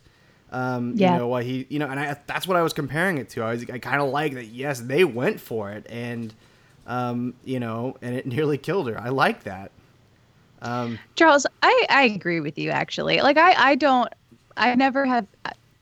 [0.53, 1.15] Um, Yeah.
[1.15, 3.43] You know, why he, you know, and I, that's what I was comparing it to.
[3.43, 4.47] I was, I kind of like that.
[4.47, 6.33] Yes, they went for it, and
[6.87, 8.99] um, you know, and it nearly killed her.
[9.01, 9.73] I like that.
[10.67, 13.21] Um, Charles, I, I agree with you actually.
[13.21, 14.13] Like I, I don't
[14.57, 15.27] I never have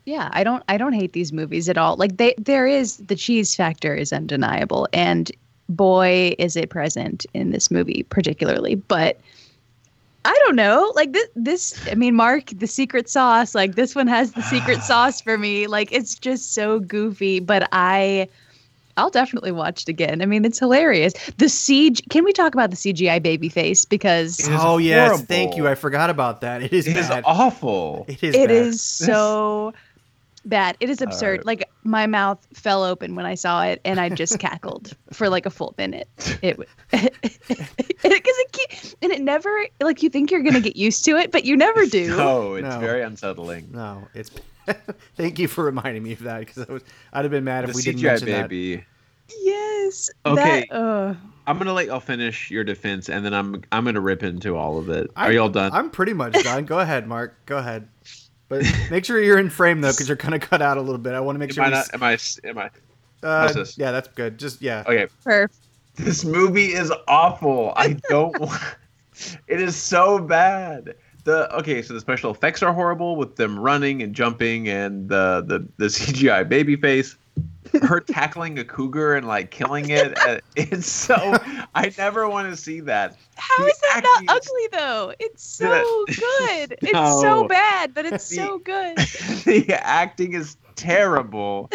[0.04, 1.96] yeah, I don't I don't hate these movies at all.
[1.96, 5.30] Like they there is the cheese factor is undeniable and
[5.68, 9.18] boy is it present in this movie particularly, but
[10.26, 10.90] I don't know.
[10.94, 11.88] Like this, this.
[11.90, 13.54] I mean, Mark, the secret sauce.
[13.54, 15.66] Like this one has the secret sauce for me.
[15.66, 18.28] Like it's just so goofy, but I,
[18.96, 20.22] I'll definitely watch it again.
[20.22, 21.12] I mean, it's hilarious.
[21.38, 22.02] The siege.
[22.10, 23.84] Can we talk about the CGI baby face?
[23.84, 25.26] Because Oh yes, horrible.
[25.26, 25.66] thank you.
[25.66, 26.62] I forgot about that.
[26.62, 27.24] It is It is bad.
[27.26, 28.04] awful.
[28.08, 28.34] It is.
[28.34, 28.50] it bad.
[28.50, 29.72] is so
[30.44, 30.76] bad.
[30.80, 31.38] It is absurd.
[31.40, 31.46] right.
[31.46, 35.46] Like my mouth fell open when I saw it, and I just cackled for like
[35.46, 36.08] a full minute.
[36.42, 36.56] It
[36.90, 41.32] because it ke- and it never like you think you're gonna get used to it,
[41.32, 42.16] but you never do.
[42.16, 42.78] No, it's No.
[42.78, 43.70] very unsettling.
[43.72, 44.30] No, it's.
[45.16, 46.82] thank you for reminding me of that because I was.
[47.12, 48.84] I'd have been mad if The we didn't CGI mention baby.
[49.40, 50.10] Yes.
[50.26, 50.66] Okay.
[50.70, 51.14] That, uh,
[51.46, 54.78] I'm gonna let y'all finish your defense, and then I'm I'm gonna rip into all
[54.78, 55.14] of it.
[55.14, 55.20] that.
[55.20, 55.72] Are y'all done?
[55.72, 56.64] I'm pretty much done.
[56.64, 57.34] Go ahead, Mark.
[57.46, 57.88] Go ahead.
[58.48, 60.98] But make sure you're in frame though, because you're kind of cut out a little
[60.98, 61.14] bit.
[61.14, 61.64] I want to make am sure.
[61.64, 61.94] I we not?
[61.94, 62.18] Am I?
[62.44, 62.70] Am I?
[63.22, 63.78] uh, how's this?
[63.78, 64.38] yeah, that's good.
[64.38, 64.84] Just yeah.
[64.86, 65.06] Okay.
[65.24, 65.48] perf.
[65.96, 67.72] This movie is awful.
[67.76, 68.38] I don't.
[68.40, 68.60] want...
[69.46, 70.96] It is so bad.
[71.24, 75.42] The okay, so the special effects are horrible with them running and jumping and the
[75.46, 77.16] the, the CGI baby face.
[77.82, 80.16] Her tackling a cougar and like killing it.
[80.20, 81.16] uh, It's so.
[81.74, 83.16] I never want to see that.
[83.36, 85.14] How The is that acting not ugly though?
[85.18, 85.68] It's so
[86.06, 86.14] The-
[86.68, 86.78] good.
[86.82, 88.96] It's so bad, but it's The- so good.
[89.44, 91.70] the acting is terrible.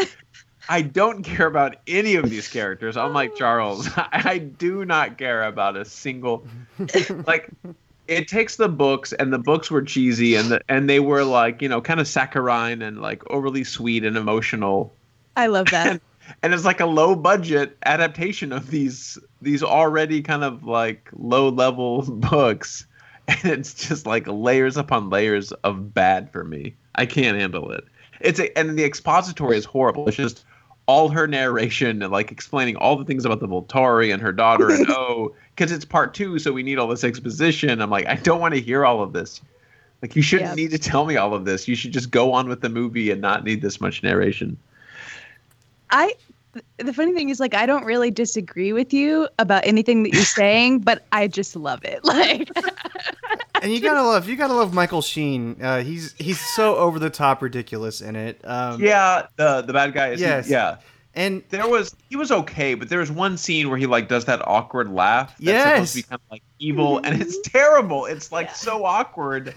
[0.69, 2.95] I don't care about any of these characters.
[2.95, 6.45] Unlike Charles, I do not care about a single.
[7.25, 7.49] Like,
[8.09, 11.61] it takes the books, and the books were cheesy, and the and they were like
[11.61, 14.93] you know kind of saccharine and like overly sweet and emotional,
[15.37, 16.01] I love that.
[16.43, 21.49] and it's like a low budget adaptation of these these already kind of like low
[21.49, 22.87] level books,
[23.27, 26.75] and it's just like layers upon layers of bad for me.
[26.95, 27.85] I can't handle it.
[28.19, 30.07] It's a, and the expository is horrible.
[30.07, 30.43] It's just
[30.89, 34.71] all her narration and like explaining all the things about the Volturi and her daughter
[34.71, 37.79] and oh, because it's part two, so we need all this exposition.
[37.79, 39.39] I'm like, I don't want to hear all of this.
[40.01, 40.55] Like you shouldn't Yeah.
[40.55, 41.67] need to tell me all of this.
[41.67, 44.57] You should just go on with the movie and not need this much narration.
[45.91, 46.15] I
[46.77, 50.23] the funny thing is like I don't really disagree with you about anything that you're
[50.41, 51.99] saying, but I just love it.
[52.03, 52.49] Like
[53.61, 55.57] and you gotta love you gotta love Michael Sheen.
[55.61, 58.39] Uh, he's he's so over the top ridiculous in it.
[58.43, 60.49] Um, Yeah, the the bad guy is Yes.
[60.49, 60.77] yeah.
[61.15, 64.25] and There was he was okay, but there was one scene where he like does
[64.25, 65.73] that awkward laugh that's Yes.
[65.75, 68.05] supposed to be kind of like evil, and it's terrible.
[68.05, 69.53] It's like so awkward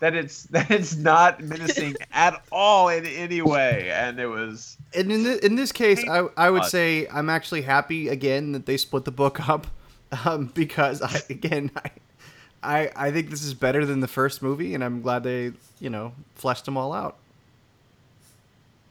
[0.00, 5.10] that it's that it's not menacing at all in any way, and it was and
[5.10, 8.76] in the, in this case, I I would say I'm actually happy again that they
[8.76, 9.66] split the book up,
[10.24, 11.90] um, because I again I,
[12.62, 15.90] I I think this is better than the first movie, and I'm glad they you
[15.90, 17.16] know fleshed them all out.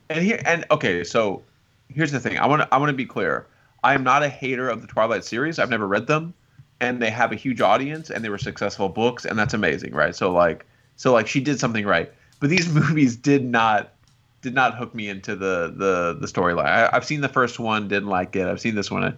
[0.09, 1.03] and here and okay.
[1.03, 1.43] So
[1.89, 2.37] here's the thing.
[2.37, 3.47] I want I want to be clear.
[3.83, 5.59] I am not a hater of the Twilight series.
[5.59, 6.33] I've never read them,
[6.79, 10.15] and they have a huge audience, and they were successful books, and that's amazing, right?
[10.15, 13.93] So like so like she did something right, but these movies did not
[14.41, 16.89] did not hook me into the the the storyline.
[16.93, 18.47] I've seen the first one, didn't like it.
[18.47, 19.17] I've seen this one,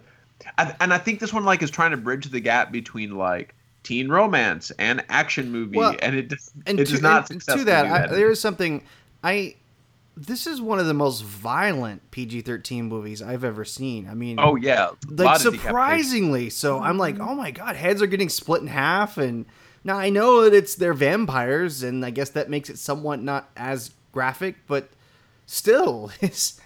[0.58, 3.54] I, and I think this one like is trying to bridge the gap between like
[3.88, 7.26] teen romance and action movie, Well, and it does And it to, does not and
[7.26, 8.82] to successfully that, I, there is something
[9.24, 9.54] I.
[10.20, 14.08] This is one of the most violent PG-13 movies I've ever seen.
[14.08, 15.60] I mean, oh yeah, like lot of decapitation.
[15.62, 19.46] surprisingly so i'm like oh my god heads are getting split in half and
[19.84, 23.48] now i know that it's they're vampires and i guess that makes it somewhat not
[23.56, 24.88] as graphic but
[25.46, 26.60] still it's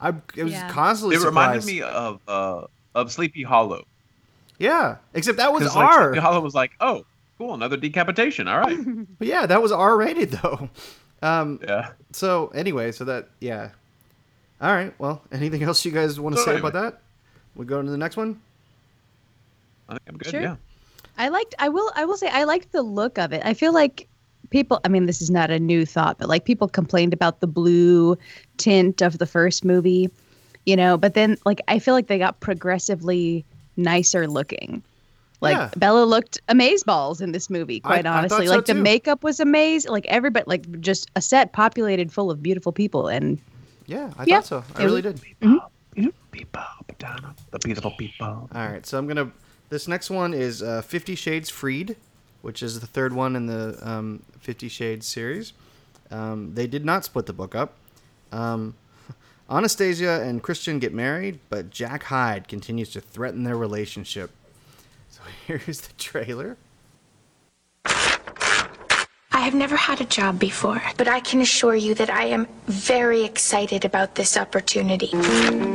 [0.00, 0.68] i it was Yeah.
[0.68, 3.84] constantly It reminded me of uh of Sleepy Hollow.
[4.58, 7.04] Yeah except that was like, r Sleepy Hollow was like, oh,
[7.38, 8.48] cool, another decapitation.
[8.48, 8.78] All right.
[9.18, 10.68] but yeah that was r rated though
[11.22, 11.90] um yeah.
[12.12, 13.70] so anyway so that yeah
[14.60, 16.68] all right well anything else you guys want to So say anyway.
[16.68, 17.00] about that
[17.54, 18.40] we go to the next one
[19.88, 20.30] I think I'm good.
[20.30, 20.40] Sure.
[20.40, 20.56] Yeah.
[21.16, 23.40] I liked I will I will say I liked the look of it.
[23.44, 24.08] I feel like
[24.50, 27.46] people I mean this is not a new thought, but like people complained about the
[27.46, 28.16] blue
[28.58, 30.10] tint of the first movie,
[30.66, 33.44] you know, but then like I feel like they got progressively
[33.76, 34.82] nicer looking.
[35.40, 35.70] Like Yeah.
[35.76, 38.46] Bella looked amazeballs in this movie, quite I thought honestly.
[38.46, 39.90] so, like the makeup was amazing.
[39.92, 43.38] Like everybody like just a set populated full of beautiful people and
[43.86, 45.60] yeah i Yeah, thought so i it really was- did
[46.32, 48.26] People, Madonna, the beautiful people.
[48.26, 49.30] All right, so I'm gonna.
[49.70, 51.96] This next one is uh, Fifty Shades Freed,
[52.42, 55.54] which is the third one in the um, Fifty Shades series.
[56.10, 57.72] Um, they did not split the book up.
[58.32, 58.74] Um,
[59.48, 64.30] Anastasia and Christian get married, but Jack Hyde continues to threaten their relationship.
[65.10, 66.56] So here's the trailer.
[67.84, 72.48] I I've never had a job before, but I can assure you that I am
[72.66, 75.10] very excited about this opportunity.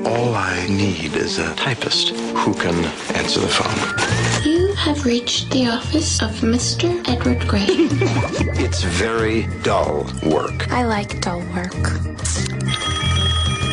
[0.05, 2.75] All I need is a typist who can
[3.15, 4.43] answer the phone.
[4.45, 6.89] You have reached the office of Mr.
[7.07, 7.65] Edward Gray.
[8.61, 10.69] It's very dull work.
[10.69, 12.90] I like dull work.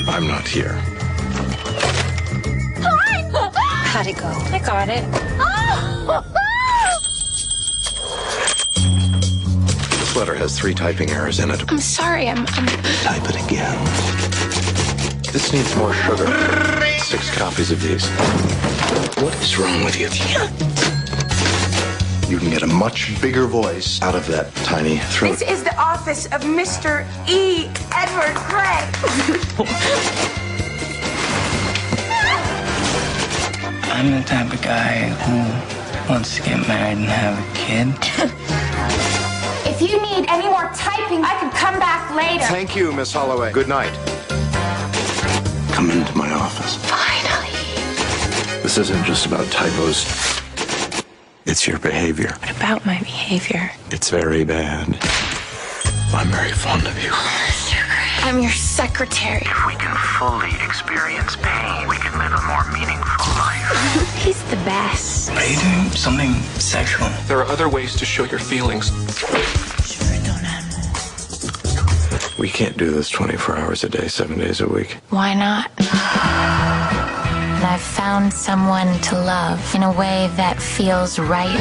[0.09, 0.73] I'm not here.
[3.85, 4.27] How'd it go?
[4.27, 5.05] I got it.
[9.91, 11.63] This letter has three typing errors in it.
[11.71, 12.67] I'm sorry, I'm, I'm
[13.05, 13.85] Type it again.
[15.31, 16.27] This needs more sugar.
[16.99, 18.09] Six copies of these.
[19.23, 20.09] What is wrong with you?
[22.29, 25.39] You can get a much bigger voice out of that tiny throat.
[25.39, 27.07] This is the office of Mr.
[27.27, 27.71] E.
[27.91, 28.85] Edward Grey.
[33.91, 35.39] I'm the type of guy who
[36.13, 37.89] wants to get married and have a kid.
[39.73, 42.45] if you need any more typing, I can come back later.
[42.45, 43.53] Thank you, Miss Holloway.
[43.53, 43.95] Good night.
[45.73, 46.77] Come into my office.
[46.85, 47.55] Finally.
[48.63, 50.05] This isn't just about typos.
[51.49, 52.37] It's your behavior.
[52.41, 53.71] What about my behavior?
[53.91, 54.87] It's very bad.
[56.13, 57.09] I'm very fond of you.
[57.11, 59.41] I'm your secretary.
[59.41, 64.15] If we can fully experience pain, we can live a more meaningful life.
[64.23, 65.31] He's the best.
[65.31, 67.09] Are you doing something sexual?
[67.29, 68.91] There are other ways to show your feelings.
[72.39, 74.99] We can't do this 24 hours a day, seven days a week.
[75.09, 75.71] Why not?
[77.59, 81.59] And I've found someone to love in a way that feels right.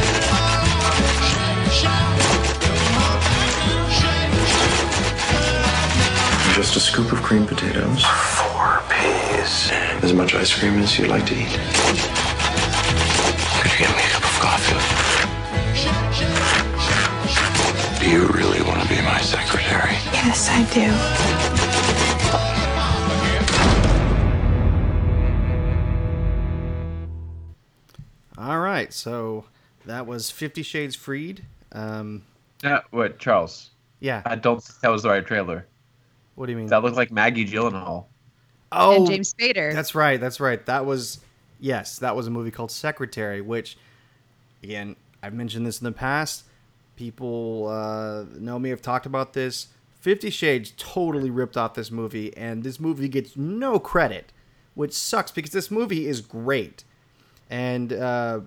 [6.54, 8.06] Just a scoop of cream potatoes.
[8.06, 9.72] Four peas.
[10.04, 11.58] As much ice cream as you'd like to eat.
[13.58, 14.78] Could you get me a cup of coffee?
[18.00, 19.98] Do you really want to be my secretary?
[20.14, 21.47] Yes, I do.
[28.78, 29.46] Right, so
[29.86, 31.44] that was Fifty Shades Freed.
[31.72, 32.24] Um,
[32.64, 33.72] Yeah, what, Charles?
[34.00, 34.22] Yeah.
[34.26, 35.66] I don't think that was the right trailer.
[36.36, 36.68] What do you mean?
[36.68, 38.06] That looked like Maggie Gyllenhaal.
[38.72, 39.74] oh, and James Spader.
[39.74, 40.20] That's right.
[40.22, 40.64] That's right.
[40.66, 41.20] That was
[41.60, 43.78] yes, that was a movie called Secretary, which
[44.64, 46.44] again, I've mentioned this in the past.
[46.96, 48.70] People uh, know me.
[48.70, 49.68] Have talked about this.
[50.00, 54.32] Fifty Shades totally ripped off this movie, and this movie gets no credit,
[54.76, 56.84] which sucks because this movie is great,
[57.50, 58.42] and uh,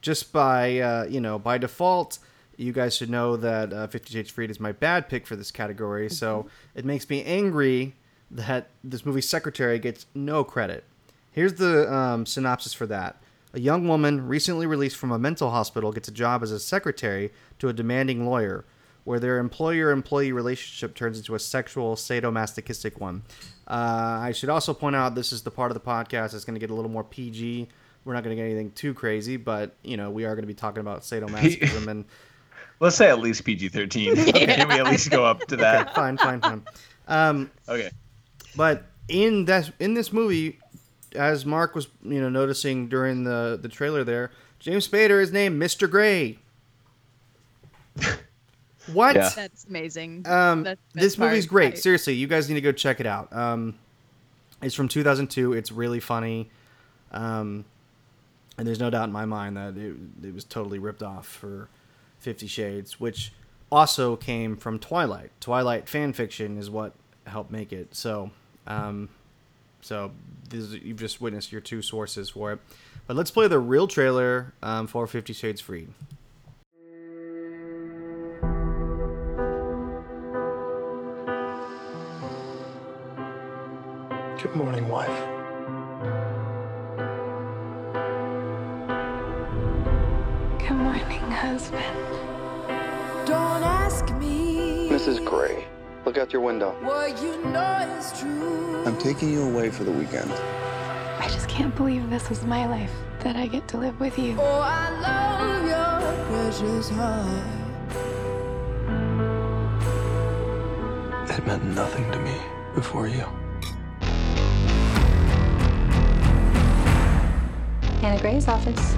[0.00, 2.18] just by uh, you know by default,
[2.56, 5.50] you guys should know that uh, Fifty Shades Freed is my bad pick for this
[5.50, 6.08] category.
[6.08, 7.94] So it makes me angry
[8.30, 10.84] that this movie Secretary gets no credit.
[11.32, 13.22] Here's the um, synopsis for that.
[13.54, 17.32] A young woman recently released from a mental hospital gets a job as a secretary
[17.58, 18.66] to a demanding lawyer,
[19.04, 23.22] where their employer employee relationship turns into a sexual sadomasochistic one.
[23.66, 26.56] Uh, I should also point out this is the part of the podcast that's going
[26.56, 27.68] to get a little more PG.
[28.04, 30.46] We're not going to get anything too crazy, but you know we are going to
[30.48, 32.04] be talking about sadomasochism and
[32.80, 34.14] Let's say at least PG 13.
[34.32, 35.86] Can we at least go up to that?
[35.88, 36.62] Okay, fine, fine, fine.
[37.08, 37.90] Um, Okay.
[38.56, 40.58] But in that in this movie,
[41.14, 45.60] as Mark was you know noticing during the the trailer there, James Spader is named
[45.60, 45.90] Mr.
[45.90, 46.38] Grey.
[48.92, 49.16] what?
[49.16, 49.28] Yeah.
[49.34, 50.26] That's amazing.
[50.26, 51.74] Um, That- this movie's great.
[51.74, 53.32] I- Seriously, you guys need to go check it out.
[53.32, 53.74] Um,
[54.62, 55.52] it's from 2002.
[55.52, 56.50] It's really funny.
[57.12, 57.64] Um,
[58.58, 61.68] and there's no doubt in my mind that it, it was totally ripped off for
[62.18, 63.32] Fifty Shades, which
[63.70, 65.30] also came from Twilight.
[65.40, 66.92] Twilight fan fiction is what
[67.26, 67.94] helped make it.
[67.94, 68.30] So,
[68.66, 69.08] um,
[69.80, 70.10] so
[70.50, 72.58] you've just witnessed your two sources for it.
[73.06, 75.88] But let's play the real trailer um, for Fifty Shades Freed.
[84.42, 85.37] Good morning, wife.
[91.58, 93.26] Husband.
[93.26, 95.24] Don't ask me Mrs.
[95.24, 95.66] Grey,
[96.04, 96.70] look out your window.
[96.82, 98.84] what you know is true.
[98.86, 100.30] I'm taking you away for the weekend.
[101.18, 102.92] I just can't believe this is my life,
[103.24, 104.36] that I get to live with you.
[104.38, 107.42] Oh, I love your precious heart.
[111.28, 112.36] It meant nothing to me
[112.76, 113.24] before you.
[118.04, 118.94] Ana Grey's office.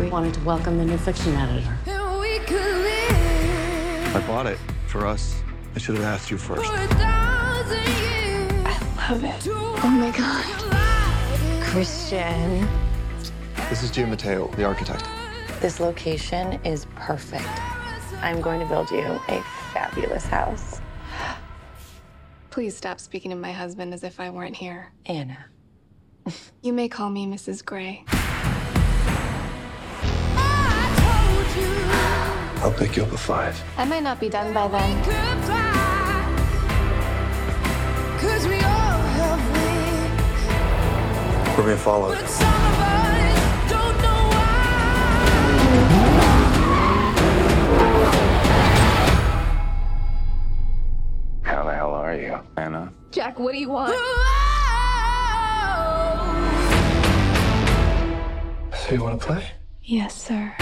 [0.00, 1.76] We wanted to welcome the new fiction editor.
[4.12, 4.58] I bought it
[4.88, 5.42] for us.
[5.74, 6.64] I should have asked you first.
[6.66, 8.66] for a thousand years.
[8.66, 9.46] I love it.
[9.48, 11.64] Oh my god.
[11.64, 12.66] Christian,
[13.68, 15.04] This is Gia Matteo, the architect.
[15.60, 17.46] this location is perfect.
[18.20, 19.42] I'm going to build you a
[19.72, 20.80] fabulous house.
[22.50, 24.90] Please stop speaking to my husband as if I weren't here.
[25.06, 25.38] Anna.
[26.62, 27.64] You may call me Mrs.
[27.64, 28.04] Grey.
[32.62, 33.62] I'll pick you up at five.
[33.78, 35.02] I might not be done by then.
[38.20, 39.40] Cause we all have
[41.56, 42.14] We're being followed.
[42.16, 44.30] But some of us don't know
[51.42, 52.92] How the hell are you, Anna?
[53.10, 53.94] Jack, what do you want?
[58.76, 59.46] So you want to play?
[59.82, 60.54] Yes, sir.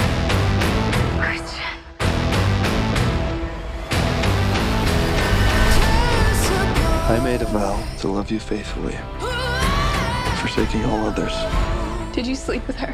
[7.11, 8.97] I made a vow to love you faithfully,
[10.41, 11.33] forsaking all others,
[12.15, 12.93] Did you sleep with her?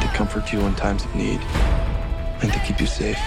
[0.00, 1.40] to comfort you in times of need,
[2.42, 3.18] and to keep you safe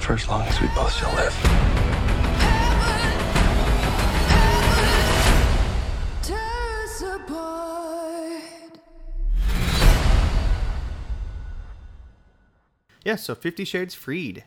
[0.00, 1.34] for as long as we both shall live.
[6.22, 8.78] tear us apart.
[13.04, 14.44] Yeah, so Fifty Shades Freed.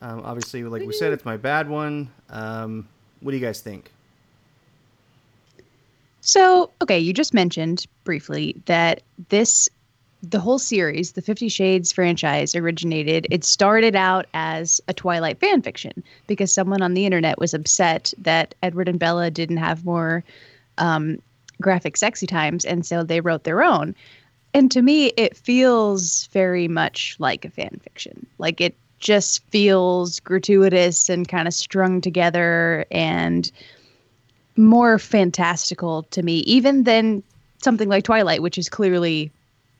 [0.00, 2.10] Um, obviously, like we said, it's my bad one.
[2.30, 2.88] Um,
[3.20, 3.90] what do you guys think?
[6.20, 9.68] So, okay, you just mentioned briefly that this,
[10.22, 15.62] the whole series, the Fifty Shades franchise originated, it started out as a Twilight fan
[15.62, 20.22] fiction because someone on the internet was upset that Edward and Bella didn't have more
[20.76, 21.20] um,
[21.60, 22.64] graphic sexy times.
[22.64, 23.94] And so they wrote their own.
[24.54, 28.26] And to me, it feels very much like a fan fiction.
[28.38, 33.50] Like it just feels gratuitous and kind of strung together and
[34.56, 37.22] more fantastical to me, even than
[37.62, 39.30] something like Twilight, which is clearly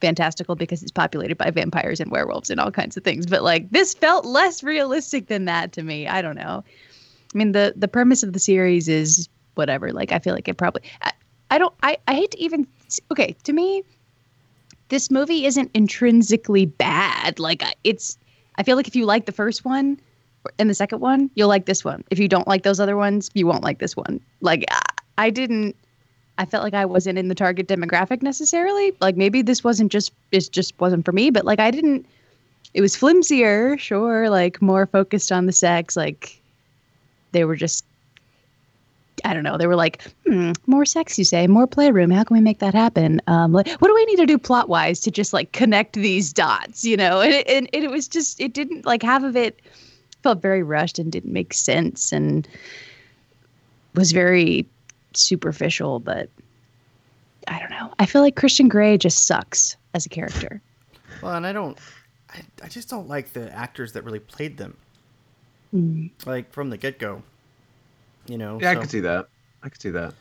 [0.01, 3.27] fantastical because it's populated by vampires and werewolves and all kinds of things.
[3.27, 6.07] But like this felt less realistic than that to me.
[6.07, 6.64] I don't know.
[7.35, 9.93] I mean the the premise of the series is whatever.
[9.93, 11.12] Like I feel like it probably I,
[11.51, 12.66] I don't I, I hate to even
[13.11, 13.83] okay, to me
[14.89, 17.39] this movie isn't intrinsically bad.
[17.39, 18.16] Like it's
[18.59, 19.98] I feel like if you like the first one
[20.59, 22.04] and the second one, you'll like this one.
[22.11, 24.20] If you don't like those other ones, you won't like this one.
[24.40, 24.64] Like
[25.16, 25.76] I, didn't
[26.38, 28.92] I felt like I wasn't in the target demographic necessarily.
[29.00, 32.04] Like maybe this wasn't just it just wasn't for me, but like I didn't
[32.74, 36.40] it was flimsier, sure, like more focused on the sex, like
[37.32, 37.84] they were just
[39.25, 39.57] I don't know.
[39.59, 42.11] They were like, hmm, more sex, you say, more playroom.
[42.11, 43.21] How can we make that happen?
[43.27, 46.33] Um, like, what do we need to do plot wise to just like connect these
[46.33, 47.21] dots, you know?
[47.21, 49.61] And it, and it was just, it didn't like half of it
[50.23, 52.49] felt very rushed and didn't make sense and
[53.95, 54.66] was very
[55.14, 56.01] superficial.
[56.01, 56.29] But
[57.47, 57.93] I don't know.
[57.99, 60.61] I feel like Christian Grey just sucks as a character.
[61.23, 61.79] Well, and I don't,
[62.31, 64.77] I, I just don't like the actors that really played them,
[65.75, 66.11] Mm.
[66.25, 67.23] like from the get go.
[68.29, 68.59] You know.
[68.61, 69.29] Yeah, I could see that.
[69.62, 70.14] I could see that.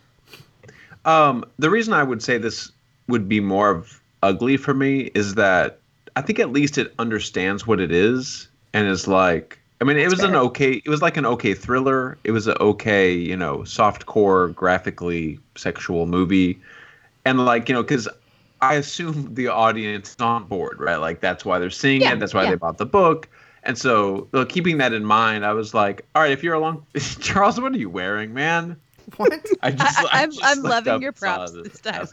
[1.05, 2.71] Um, the reason I would say this
[3.07, 5.79] would be more of ugly for me is that
[6.15, 9.59] I think at least it understands what it is and is like.
[9.79, 10.81] I mean, it was an okay.
[10.83, 12.17] It was like an okay thriller.
[12.23, 16.59] It was an okay, you know, soft core, graphically sexual movie,
[17.25, 18.09] and like you know, because
[18.61, 20.95] I assume the audience is on board, right?
[20.95, 22.19] Like that's why they're seeing Yeah, it.
[22.19, 22.51] That's why yeah.
[22.51, 23.29] they bought the book.
[23.67, 26.85] And so, keeping that in mind, I was like, "All right, if you're along,
[27.19, 28.77] Charles, what are you wearing, man?"
[29.17, 29.33] What?
[29.61, 31.67] I just, I, I'm, just I'm loving your props this.
[31.67, 32.07] this time.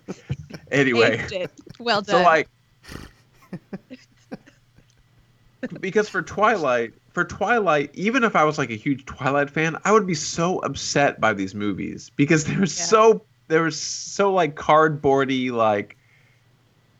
[0.72, 1.50] Anyway, Aced it.
[1.78, 2.24] Well so done.
[2.24, 2.48] like,
[5.80, 9.92] because for Twilight, for Twilight, even if I was like a huge Twilight fan, I
[9.92, 14.56] would be so upset by these movies because they were so they were so like
[14.56, 15.96] cardboardy, like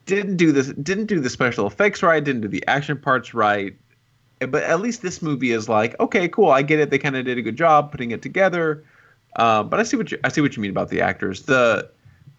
[0.07, 3.77] didn't do this, didn't do the special effects right, didn't do the action parts right.
[4.41, 6.91] But at least this movie is like, okay, cool, I get it.
[6.91, 8.85] They kind of did a good job putting it together.
[9.37, 11.43] Uh, but I see what you I see what you mean about the actors.
[11.43, 11.89] The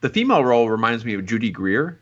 [0.01, 1.99] the female role reminds me of Judy Greer,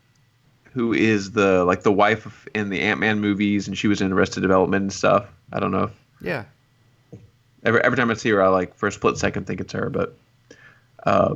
[0.72, 4.12] who is the like the wife in the Ant Man movies, and she was in
[4.12, 5.26] Arrested Development and stuff.
[5.52, 5.84] I don't know.
[5.84, 6.44] If, Yeah.
[7.64, 9.90] every every time I see her, I like for a split second think it's her,
[9.90, 10.16] but
[11.04, 11.34] uh,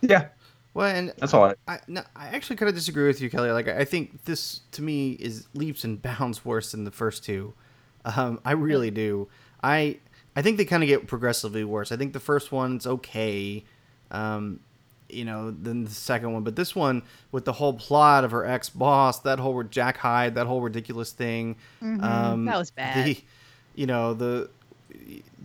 [0.00, 0.26] yeah,
[0.74, 1.44] Well, and that's all.
[1.44, 3.50] I, I no, I actually kind of disagree with you, Kelly.
[3.50, 7.54] Like I think this to me is leaps and bounds worse than the first two.
[8.16, 9.28] Um, I really do.
[9.62, 9.98] I
[10.36, 11.92] I think they kind of get progressively worse.
[11.92, 13.64] I think the first one's okay,
[14.10, 14.60] um,
[15.08, 17.02] you know, than the second one, but this one
[17.32, 21.12] with the whole plot of her ex boss, that whole Jack Hyde, that whole ridiculous
[21.12, 21.56] thing.
[21.82, 23.06] Mhm, um, that was bad.
[23.06, 23.20] The,
[23.74, 24.50] you know the.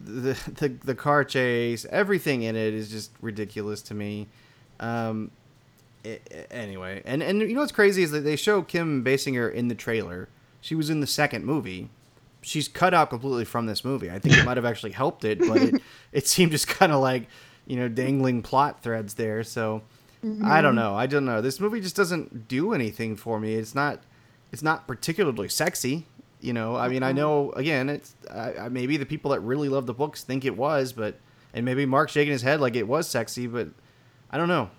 [0.05, 4.28] The, the the car chase, everything in it is just ridiculous to me.
[4.80, 5.32] Um,
[6.05, 6.20] a-
[6.51, 9.76] anyway, and and you know what's crazy is that they show Kim Basinger in the
[9.76, 10.28] trailer,
[10.61, 11.89] She was in the second movie.
[12.43, 14.11] She's cut out completely from this movie.
[14.11, 15.81] I think it might have actually helped it, but it,
[16.11, 17.27] it seemed just kind of like,
[17.65, 19.43] you know, dangling plot threads there.
[19.43, 19.81] So
[20.43, 20.75] I don't Mhm.
[20.75, 20.95] know.
[20.95, 21.41] I don't know.
[21.41, 23.55] This movie just doesn't do anything for me.
[23.55, 23.99] It's not
[24.51, 26.05] it's not particularly sexy.
[26.39, 29.69] You know, I mean, I know again, it's I, I, maybe the people that really
[29.69, 31.15] love the books think it was, but
[31.53, 33.69] and maybe Mark shaking his head like it was sexy, but
[34.31, 34.69] I don't know.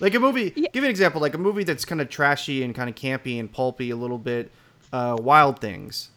[0.00, 2.88] Like a movie, give an example, like a movie that's kind of trashy and kind
[2.90, 4.50] of campy and pulpy a little bit.
[4.92, 6.10] Uh, Wild Things.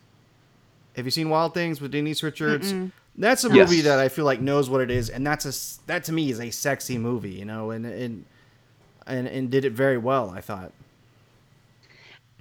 [0.96, 2.72] Have you seen Wild Things with Denise Richards?
[2.74, 2.92] Mm-mm.
[3.18, 3.70] That's a Yes.
[3.70, 6.30] movie that I feel like knows what it is, and that's a that to me
[6.32, 8.26] is a sexy movie, you know, and and
[9.08, 10.32] and, and did it very well.
[10.32, 10.72] I thought.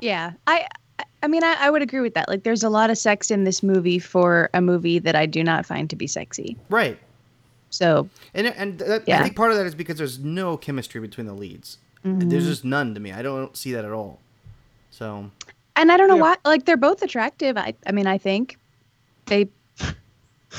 [0.00, 0.66] Yeah, I
[0.98, 2.28] I- I mean I, I would agree with that.
[2.28, 5.42] Like there's a lot of sex in this movie for a movie that I do
[5.44, 6.56] not find to be sexy.
[6.68, 6.98] Right.
[7.70, 11.26] So And and that, I think part of that is because there's no chemistry between
[11.26, 11.78] the leads.
[12.04, 12.30] Mhm.
[12.30, 13.12] There's just none to me.
[13.12, 14.20] I don't see that at all.
[14.90, 15.30] So
[15.76, 17.56] and I don't know why like they're both attractive.
[17.56, 18.58] I I mean I think
[19.26, 19.48] they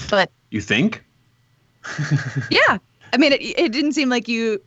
[0.10, 1.04] but You think?
[2.50, 2.78] yeah.
[3.14, 4.62] I mean it, it didn't seem like you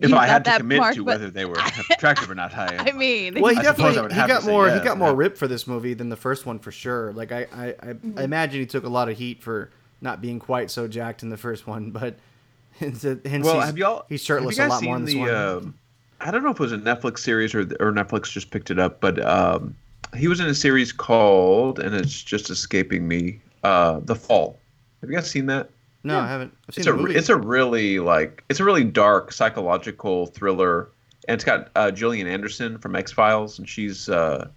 [0.00, 1.56] If you I had to that commit mark, to whether they were
[1.90, 4.70] attractive or not, I, I mean well, he I definitely would he got say more
[4.70, 5.14] he got more yeah.
[5.16, 7.12] ripped for this movie than the first one for sure.
[7.12, 8.18] Like I I, I, Mm-hmm.
[8.18, 11.30] I imagine he took a lot of heat for not being quite so jacked in
[11.30, 12.16] the first one, but
[12.78, 14.04] hence, hence well, he's, have y'all?
[14.08, 15.64] he's have shirtless you a guys lot more in seen this the, one.
[15.64, 15.74] Um,
[16.20, 18.78] I don't know if it was a Netflix series or or Netflix just picked it
[18.78, 19.74] up, but um,
[20.16, 24.58] he was in a series called, and it's just escaping me, uh, The Fall.
[25.00, 25.70] Have you guys seen that?
[26.02, 26.54] no, I haven't.
[26.68, 27.14] I've seen It's a movie.
[27.14, 30.88] it's a really like it's a really dark psychological thriller,
[31.28, 34.48] and it's got uh, Gillian Anderson from X Files, and she's uh,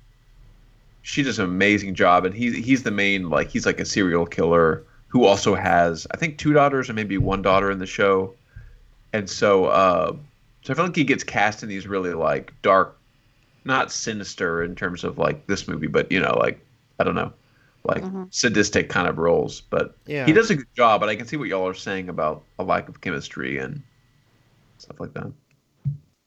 [1.03, 4.25] she does an amazing job, and he's he's the main like he's like a serial
[4.25, 8.33] killer who also has I think two daughters and maybe one daughter in the show,
[9.13, 10.13] and so uh,
[10.63, 12.96] so I feel like he gets cast in these really like dark,
[13.68, 16.59] not sinister in terms of like this movie, but you know like
[16.99, 17.32] I don't know,
[17.84, 20.26] like sadistic kind of roles, but Yeah.
[20.26, 20.99] he does a good job.
[21.01, 23.84] But I can see what y'all are saying about a lack of chemistry and
[24.80, 25.32] stuff like that.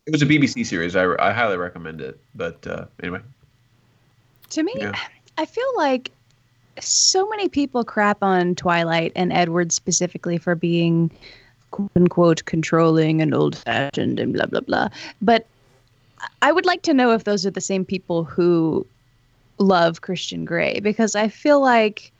[0.06, 0.94] It was a BBC series.
[0.96, 2.20] I, I highly recommend it.
[2.34, 3.20] But uh, anyway,
[4.50, 4.92] to me Yeah.
[5.38, 6.12] I feel like
[6.78, 11.10] so many people crap on Twilight and Edward specifically for being
[11.70, 14.88] quote unquote controlling and old fashioned and blah blah blah.
[15.20, 15.46] But
[16.42, 18.86] I would like to know if those are the same people who
[19.58, 22.12] love Christian Grey because I feel like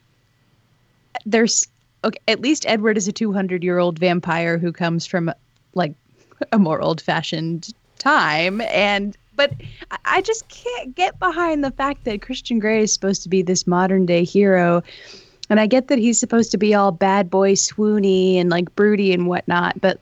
[1.24, 1.66] there's
[2.04, 5.32] okay, at least Edward is a 200 year old vampire who comes from
[5.74, 5.94] like
[6.52, 9.54] a more old fashioned time and but
[10.04, 13.66] I- just can't get behind the fact that Christian Grey is supposed to be this
[13.66, 14.82] modern day hero.
[15.48, 19.14] And I get that he's supposed to be all bad boy swoony and like broody
[19.14, 19.98] and whatnot, but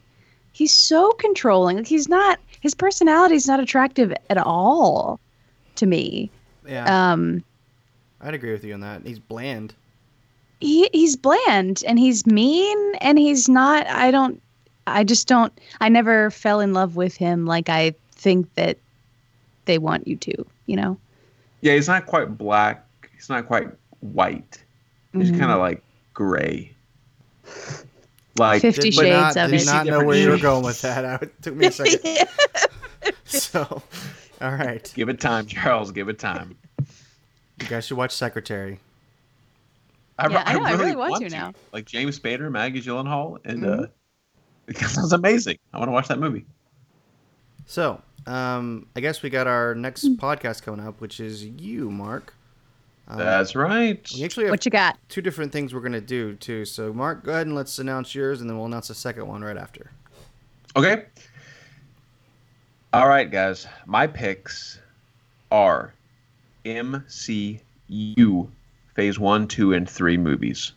[0.58, 1.76] he's so controlling.
[1.78, 5.20] Like he's not his personality is not attractive at all
[5.76, 6.30] to me.
[6.66, 7.42] yeah, Um
[8.20, 9.02] I'd agree with you on that.
[9.06, 9.74] He's bland.
[10.60, 14.42] he he's bland and he's mean and he's not I don't
[14.88, 18.76] I just don't I never fell in love with him like I think that
[19.66, 20.98] they want you to, you know.
[21.60, 22.84] yeah, he's not quite black.
[23.14, 23.68] He's not quite
[24.00, 24.62] white.
[25.12, 25.38] He's Mhm.
[25.38, 25.82] kind of like
[26.14, 26.72] gray.
[28.38, 29.66] Like Fifty Did Shades not, of did it.
[29.66, 31.22] not know where you were going with that.
[31.22, 32.00] It took me a second.
[33.24, 33.82] so,
[34.40, 35.90] all right, Give it time, Charles.
[35.92, 36.56] Give it time.
[36.78, 38.78] you guys should watch Secretary.
[40.18, 41.52] I, Yeah, I know, I really want to now.
[41.72, 43.84] Like James Spader, Maggie Gyllenhaal, and Mhm.
[43.84, 43.86] uh,
[44.68, 45.58] it sounds amazing.
[45.72, 46.44] I want to watch that movie.
[47.66, 52.34] So, um, I guess we got our next podcast coming up, which is you, Mark.
[53.08, 54.06] Um, That's right.
[54.14, 54.98] We actually have What you got?
[55.08, 56.64] two different things we're gonna do too.
[56.64, 59.42] So, Mark, go ahead and let's announce yours, and then we'll announce the second one
[59.42, 59.90] right after.
[60.76, 61.04] Okay.
[62.92, 63.66] All right, guys.
[63.86, 64.78] My picks
[65.50, 65.94] are
[66.64, 68.48] MCU
[68.94, 70.72] Phase 1, 2, and 3 movies.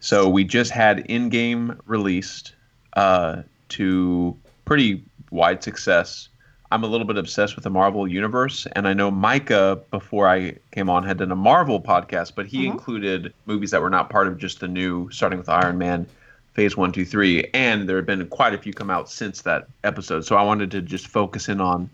[0.00, 2.54] So we just had Endgame released
[2.94, 6.28] uh, to pretty wide success.
[6.72, 10.56] I'm a little bit obsessed with the Marvel Universe, and I know Micah, before I
[10.70, 14.26] came on, had done a Marvel podcast, but he included movies that were not part
[14.26, 16.06] of just the new, starting with Iron Man,
[16.54, 19.66] Phase One, Two, Three, and there have been quite a few come out since that
[19.84, 20.24] episode.
[20.24, 21.90] So I wanted to just focus in on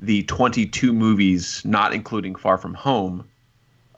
[0.00, 3.26] the 22 movies, not including Far From Home,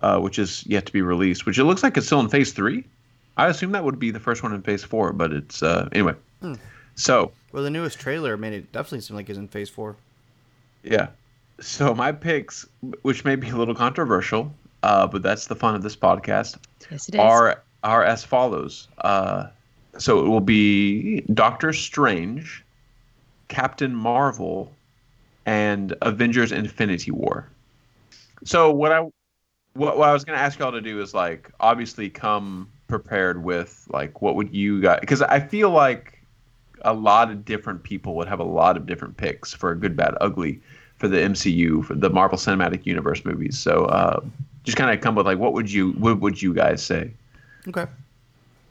[0.00, 1.44] uh, which is yet to be released.
[1.44, 2.86] Which it looks like it's still in Phase Three.
[3.36, 6.14] I assume that would be the first one in Phase Four, but it's uh, anyway.
[6.40, 6.54] Hmm.
[6.94, 9.96] So Well, the newest trailer made it definitely seem like it's in Phase Four.
[10.86, 11.08] Yeah.
[11.60, 12.66] So my picks,
[13.02, 16.58] which may be a little controversial, uh, but that's the fun of this podcast,
[16.90, 17.20] Yes, it is.
[17.20, 18.88] are are as follows.
[18.98, 19.46] Uh,
[19.98, 22.64] so it will be Doctor Strange,
[23.48, 24.72] Captain Marvel,
[25.46, 27.48] and Avengers: Infinity War.
[28.44, 29.00] So what I
[29.72, 33.42] what, what I was going to ask y'all to do is like obviously come prepared
[33.42, 36.16] with like what would you guys because I feel like
[36.82, 39.96] a lot of different people would have a lot of different picks for a good,
[39.96, 40.60] bad, ugly
[40.96, 43.58] for the MCU for the Marvel Cinematic Universe movies.
[43.58, 44.20] So uh,
[44.64, 47.10] just kind of come with like what would you what would you guys say?
[47.68, 47.86] Okay.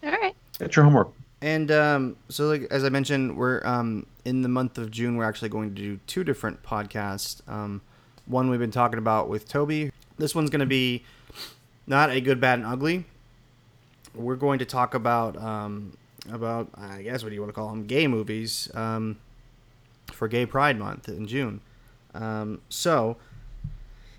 [0.04, 0.36] All right.
[0.60, 1.12] That's your homework.
[1.42, 5.18] And um, so, like as I mentioned, we're um, in the month of June.
[5.18, 7.48] We're actually going to do two different podcasts.
[7.48, 7.82] Um,
[8.26, 9.92] one we've been talking about with Toby.
[10.18, 11.04] This one's going to be
[11.86, 13.06] not a good, bad, and ugly.
[14.16, 15.98] We're going to talk about um,
[16.32, 17.86] about I guess what do you want to call them?
[17.86, 19.18] Gay movies um,
[20.12, 21.62] for Gay Pride Month in June.
[22.16, 23.18] Um, so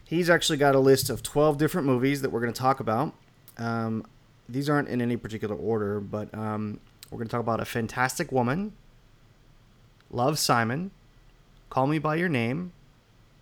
[0.05, 3.15] he's actually got a list of twelve different movies that we're going to talk about.
[3.59, 4.07] Um,
[4.49, 6.79] these aren't in any particular order, but um,
[7.11, 8.73] we're going to talk about A Fantastic Woman,
[10.11, 10.91] Love Simon,
[11.71, 12.73] Call Me By Your Name,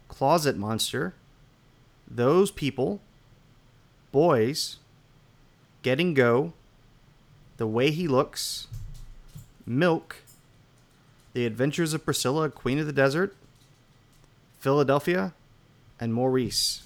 [0.08, 1.14] Closet Monster,
[2.08, 3.00] Those People,
[4.12, 4.76] Boys,
[5.82, 6.52] Getting Go,
[7.56, 8.68] The Way He Looks,
[9.66, 10.22] Milk,
[11.32, 13.34] The Adventures of Priscilla, Queen of the Desert,
[14.64, 15.34] Philadelphia,
[16.00, 16.84] and Maurice.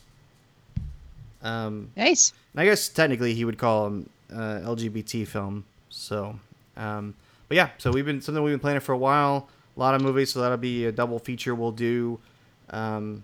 [1.42, 2.32] Um, nice.
[2.56, 5.64] I guess technically he would call him uh, LGBT film.
[5.88, 6.40] So,
[6.76, 7.14] um,
[7.46, 9.48] but yeah, so we've been something we've been planning for a while.
[9.76, 12.18] A lot of movies, so that'll be a double feature we'll do.
[12.70, 13.22] Um,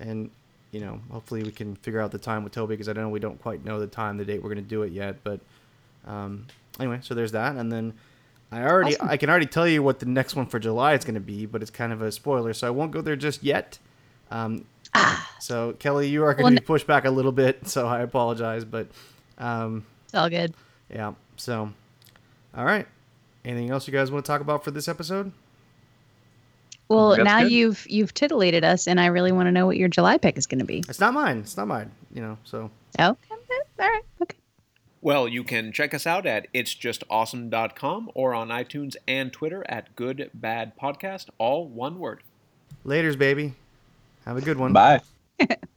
[0.00, 0.30] and
[0.72, 3.10] you know, hopefully we can figure out the time with Toby because I don't know
[3.10, 5.22] we don't quite know the time, the date we're going to do it yet.
[5.22, 5.38] But
[6.08, 6.46] um,
[6.80, 7.94] anyway, so there's that, and then
[8.52, 9.08] I already Awesome.
[9.10, 11.46] I can already tell you what the next one for July is going to be,
[11.46, 13.78] but it's kind of a spoiler, so I won't go there just yet.
[14.30, 14.64] Um,
[15.40, 18.00] so Kelly, you are going Well, to be pushed back a little bit, so I
[18.00, 18.88] apologize, but
[19.38, 20.54] um, It's all good.
[20.92, 21.12] yeah.
[21.36, 21.72] So,
[22.56, 22.86] all right.
[23.44, 25.32] Anything else you guys want to talk about for this episode?
[26.88, 27.52] Well, That's now good.
[27.52, 30.46] you've you've titillated us, and I really want to know what your July pick is
[30.46, 30.84] going to be.
[30.88, 31.38] It's not mine.
[31.38, 31.90] It's not mine.
[32.14, 32.38] You know.
[32.44, 32.70] So.
[33.00, 33.16] Oh, all
[33.78, 34.02] right.
[34.22, 34.36] Okay.
[35.06, 40.32] Well, you can check us out at itsjustawesome.com or on iTunes and Twitter at Good
[40.34, 42.24] Bad Podcast, all one word.
[42.84, 43.54] Laters, baby.
[44.24, 44.72] Have a good one.
[44.72, 45.00] Bye.